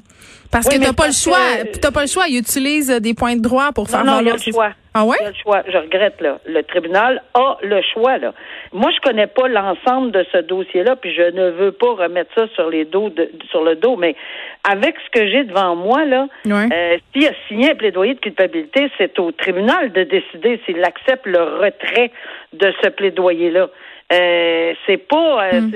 Parce 0.53 0.69
que 0.69 0.77
t'as 0.77 0.93
pas 0.93 1.07
le 1.07 1.13
choix. 1.13 1.37
T'as 1.81 1.91
pas 1.91 2.01
le 2.01 2.07
choix. 2.07 2.27
Il 2.29 2.37
utilise 2.37 2.89
des 3.01 3.13
points 3.13 3.35
de 3.35 3.41
droit 3.41 3.71
pour 3.73 3.89
faire 3.89 4.05
non, 4.05 4.13
non, 4.13 4.19
il 4.21 4.27
y 4.27 4.29
a 4.29 4.33
le 4.33 4.39
choix. 4.39 4.69
Ah 4.93 5.05
ouais? 5.05 5.17
Il 5.19 5.23
y 5.23 5.25
a 5.25 5.29
le 5.29 5.35
choix. 5.41 5.63
Je 5.67 5.77
regrette, 5.77 6.21
là. 6.21 6.39
Le 6.45 6.61
tribunal 6.61 7.23
a 7.33 7.57
le 7.63 7.81
choix, 7.93 8.19
là. 8.19 8.33
Moi, 8.71 8.91
je 8.95 9.01
connais 9.01 9.25
pas 9.25 9.47
l'ensemble 9.47 10.11
de 10.11 10.23
ce 10.31 10.37
dossier-là, 10.37 10.95
puis 10.95 11.13
je 11.13 11.23
ne 11.23 11.49
veux 11.49 11.71
pas 11.71 11.93
remettre 11.93 12.29
ça 12.35 12.47
sur 12.53 12.69
les 12.69 12.85
dos 12.85 13.09
de, 13.09 13.29
sur 13.49 13.63
le 13.63 13.75
dos, 13.75 13.95
mais 13.95 14.15
avec 14.63 14.95
ce 15.03 15.19
que 15.19 15.27
j'ai 15.27 15.43
devant 15.43 15.75
moi, 15.75 16.05
là, 16.05 16.27
euh, 16.47 16.97
s'il 17.11 17.27
a 17.27 17.31
signé 17.47 17.71
un 17.71 17.75
plaidoyer 17.75 18.13
de 18.13 18.19
culpabilité, 18.19 18.91
c'est 18.97 19.17
au 19.17 19.31
tribunal 19.31 19.91
de 19.91 20.03
décider 20.03 20.61
s'il 20.65 20.83
accepte 20.83 21.25
le 21.25 21.41
retrait 21.41 22.11
de 22.53 22.71
ce 22.83 22.89
plaidoyer-là. 22.89 23.69
Euh, 24.13 24.73
c'est 24.85 24.97
pas, 24.97 25.45
euh, 25.45 25.61
hmm. 25.61 25.71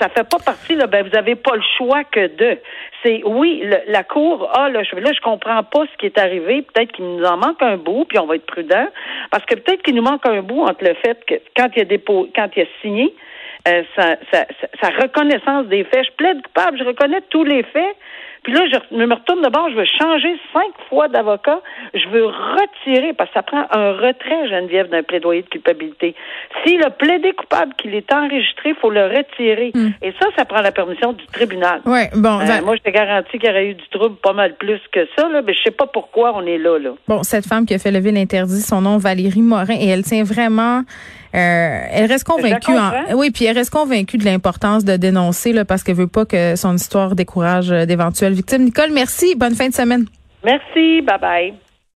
ça 0.00 0.08
fait 0.08 0.28
pas 0.28 0.38
partie 0.44 0.74
là. 0.74 0.86
Ben 0.86 1.06
vous 1.06 1.16
avez 1.16 1.34
pas 1.34 1.54
le 1.54 1.62
choix 1.76 2.04
que 2.04 2.26
de. 2.28 2.58
C'est 3.02 3.22
oui, 3.24 3.64
la 3.88 4.04
cour 4.04 4.48
a 4.56 4.68
le 4.68 4.82
choix. 4.84 5.00
Là, 5.00 5.10
je 5.12 5.20
comprends 5.20 5.62
pas 5.62 5.84
ce 5.92 5.96
qui 5.98 6.06
est 6.06 6.18
arrivé. 6.18 6.62
Peut-être 6.62 6.92
qu'il 6.92 7.04
nous 7.04 7.24
en 7.24 7.36
manque 7.36 7.60
un 7.60 7.76
bout, 7.76 8.04
puis 8.06 8.18
on 8.18 8.26
va 8.26 8.36
être 8.36 8.46
prudent, 8.46 8.86
parce 9.30 9.44
que 9.44 9.56
peut-être 9.56 9.82
qu'il 9.82 9.94
nous 9.94 10.02
manque 10.02 10.24
un 10.24 10.40
bout 10.42 10.62
entre 10.62 10.84
le 10.84 10.94
fait 10.94 11.18
que 11.26 11.34
quand 11.56 11.68
il 11.76 11.82
a 11.82 11.84
dépôt, 11.84 12.28
quand 12.34 12.48
il 12.56 12.62
a 12.62 12.66
signé, 12.80 13.12
euh, 13.68 13.82
sa, 13.96 14.16
sa, 14.32 14.88
reconnaissance 15.00 15.66
des 15.66 15.84
faits. 15.84 16.04
Je 16.04 16.10
plaide 16.16 16.42
coupable, 16.42 16.78
je 16.78 16.84
reconnais 16.84 17.20
tous 17.30 17.44
les 17.44 17.62
faits. 17.62 17.96
Puis 18.42 18.52
là, 18.52 18.60
je 18.66 18.96
me 18.96 19.14
retourne 19.14 19.40
de 19.42 19.48
bord, 19.48 19.70
je 19.70 19.76
veux 19.76 19.84
changer 19.84 20.36
cinq 20.52 20.72
fois 20.88 21.06
d'avocat. 21.08 21.60
Je 21.94 22.08
veux 22.08 22.26
retirer, 22.26 23.12
parce 23.12 23.30
que 23.30 23.34
ça 23.34 23.42
prend 23.42 23.66
un 23.70 23.92
retrait, 23.92 24.48
Geneviève, 24.48 24.88
d'un 24.88 25.02
plaidoyer 25.02 25.42
de 25.42 25.48
culpabilité. 25.48 26.14
S'il 26.64 26.82
a 26.82 26.90
plaidé 26.90 27.32
coupable, 27.32 27.72
qu'il 27.74 27.94
est 27.94 28.12
enregistré, 28.12 28.70
il 28.70 28.74
faut 28.74 28.90
le 28.90 29.04
retirer. 29.04 29.70
Hmm. 29.74 29.90
Et 30.02 30.12
ça, 30.20 30.26
ça 30.36 30.44
prend 30.44 30.60
la 30.60 30.72
permission 30.72 31.12
du 31.12 31.24
tribunal. 31.26 31.82
Ouais, 31.86 32.10
bon. 32.16 32.40
Euh, 32.40 32.62
moi, 32.64 32.74
je 32.76 32.82
te 32.82 32.90
garantis 32.90 33.38
qu'il 33.38 33.48
y 33.48 33.50
aurait 33.50 33.68
eu 33.68 33.74
du 33.74 33.88
trouble 33.90 34.16
pas 34.16 34.32
mal 34.32 34.54
plus 34.56 34.80
que 34.90 35.06
ça, 35.16 35.28
là, 35.28 35.42
mais 35.42 35.54
je 35.54 35.62
sais 35.62 35.70
pas 35.70 35.86
pourquoi 35.86 36.32
on 36.34 36.44
est 36.44 36.58
là, 36.58 36.78
là. 36.78 36.90
Bon, 37.06 37.22
cette 37.22 37.46
femme 37.46 37.64
qui 37.64 37.74
a 37.74 37.78
fait 37.78 37.92
lever 37.92 38.10
l'interdit, 38.10 38.60
son 38.60 38.80
nom 38.80 38.98
Valérie 38.98 39.42
Morin, 39.42 39.76
et 39.78 39.86
elle 39.88 40.02
tient 40.02 40.24
vraiment 40.24 40.82
elle 41.38 42.06
reste 42.06 42.24
convaincue. 42.24 42.72
oui, 43.14 43.30
puis 43.30 43.44
elle 43.46 43.56
reste 43.56 43.70
convaincue 43.70 44.18
de 44.18 44.24
l'importance 44.24 44.84
de 44.84 44.96
dénoncer 44.96 45.52
là, 45.52 45.64
parce 45.64 45.82
qu'elle 45.82 45.96
veut 45.96 46.06
pas 46.06 46.24
que 46.24 46.56
son 46.56 46.74
histoire 46.74 47.14
décourage 47.14 47.70
euh, 47.70 47.86
d'éventuelles 47.86 48.34
victimes. 48.34 48.64
Nicole, 48.64 48.90
merci. 48.92 49.34
Bonne 49.34 49.54
fin 49.54 49.68
de 49.68 49.74
semaine. 49.74 50.06
Merci. 50.44 51.02
Bye 51.02 51.18
bye. 51.20 51.54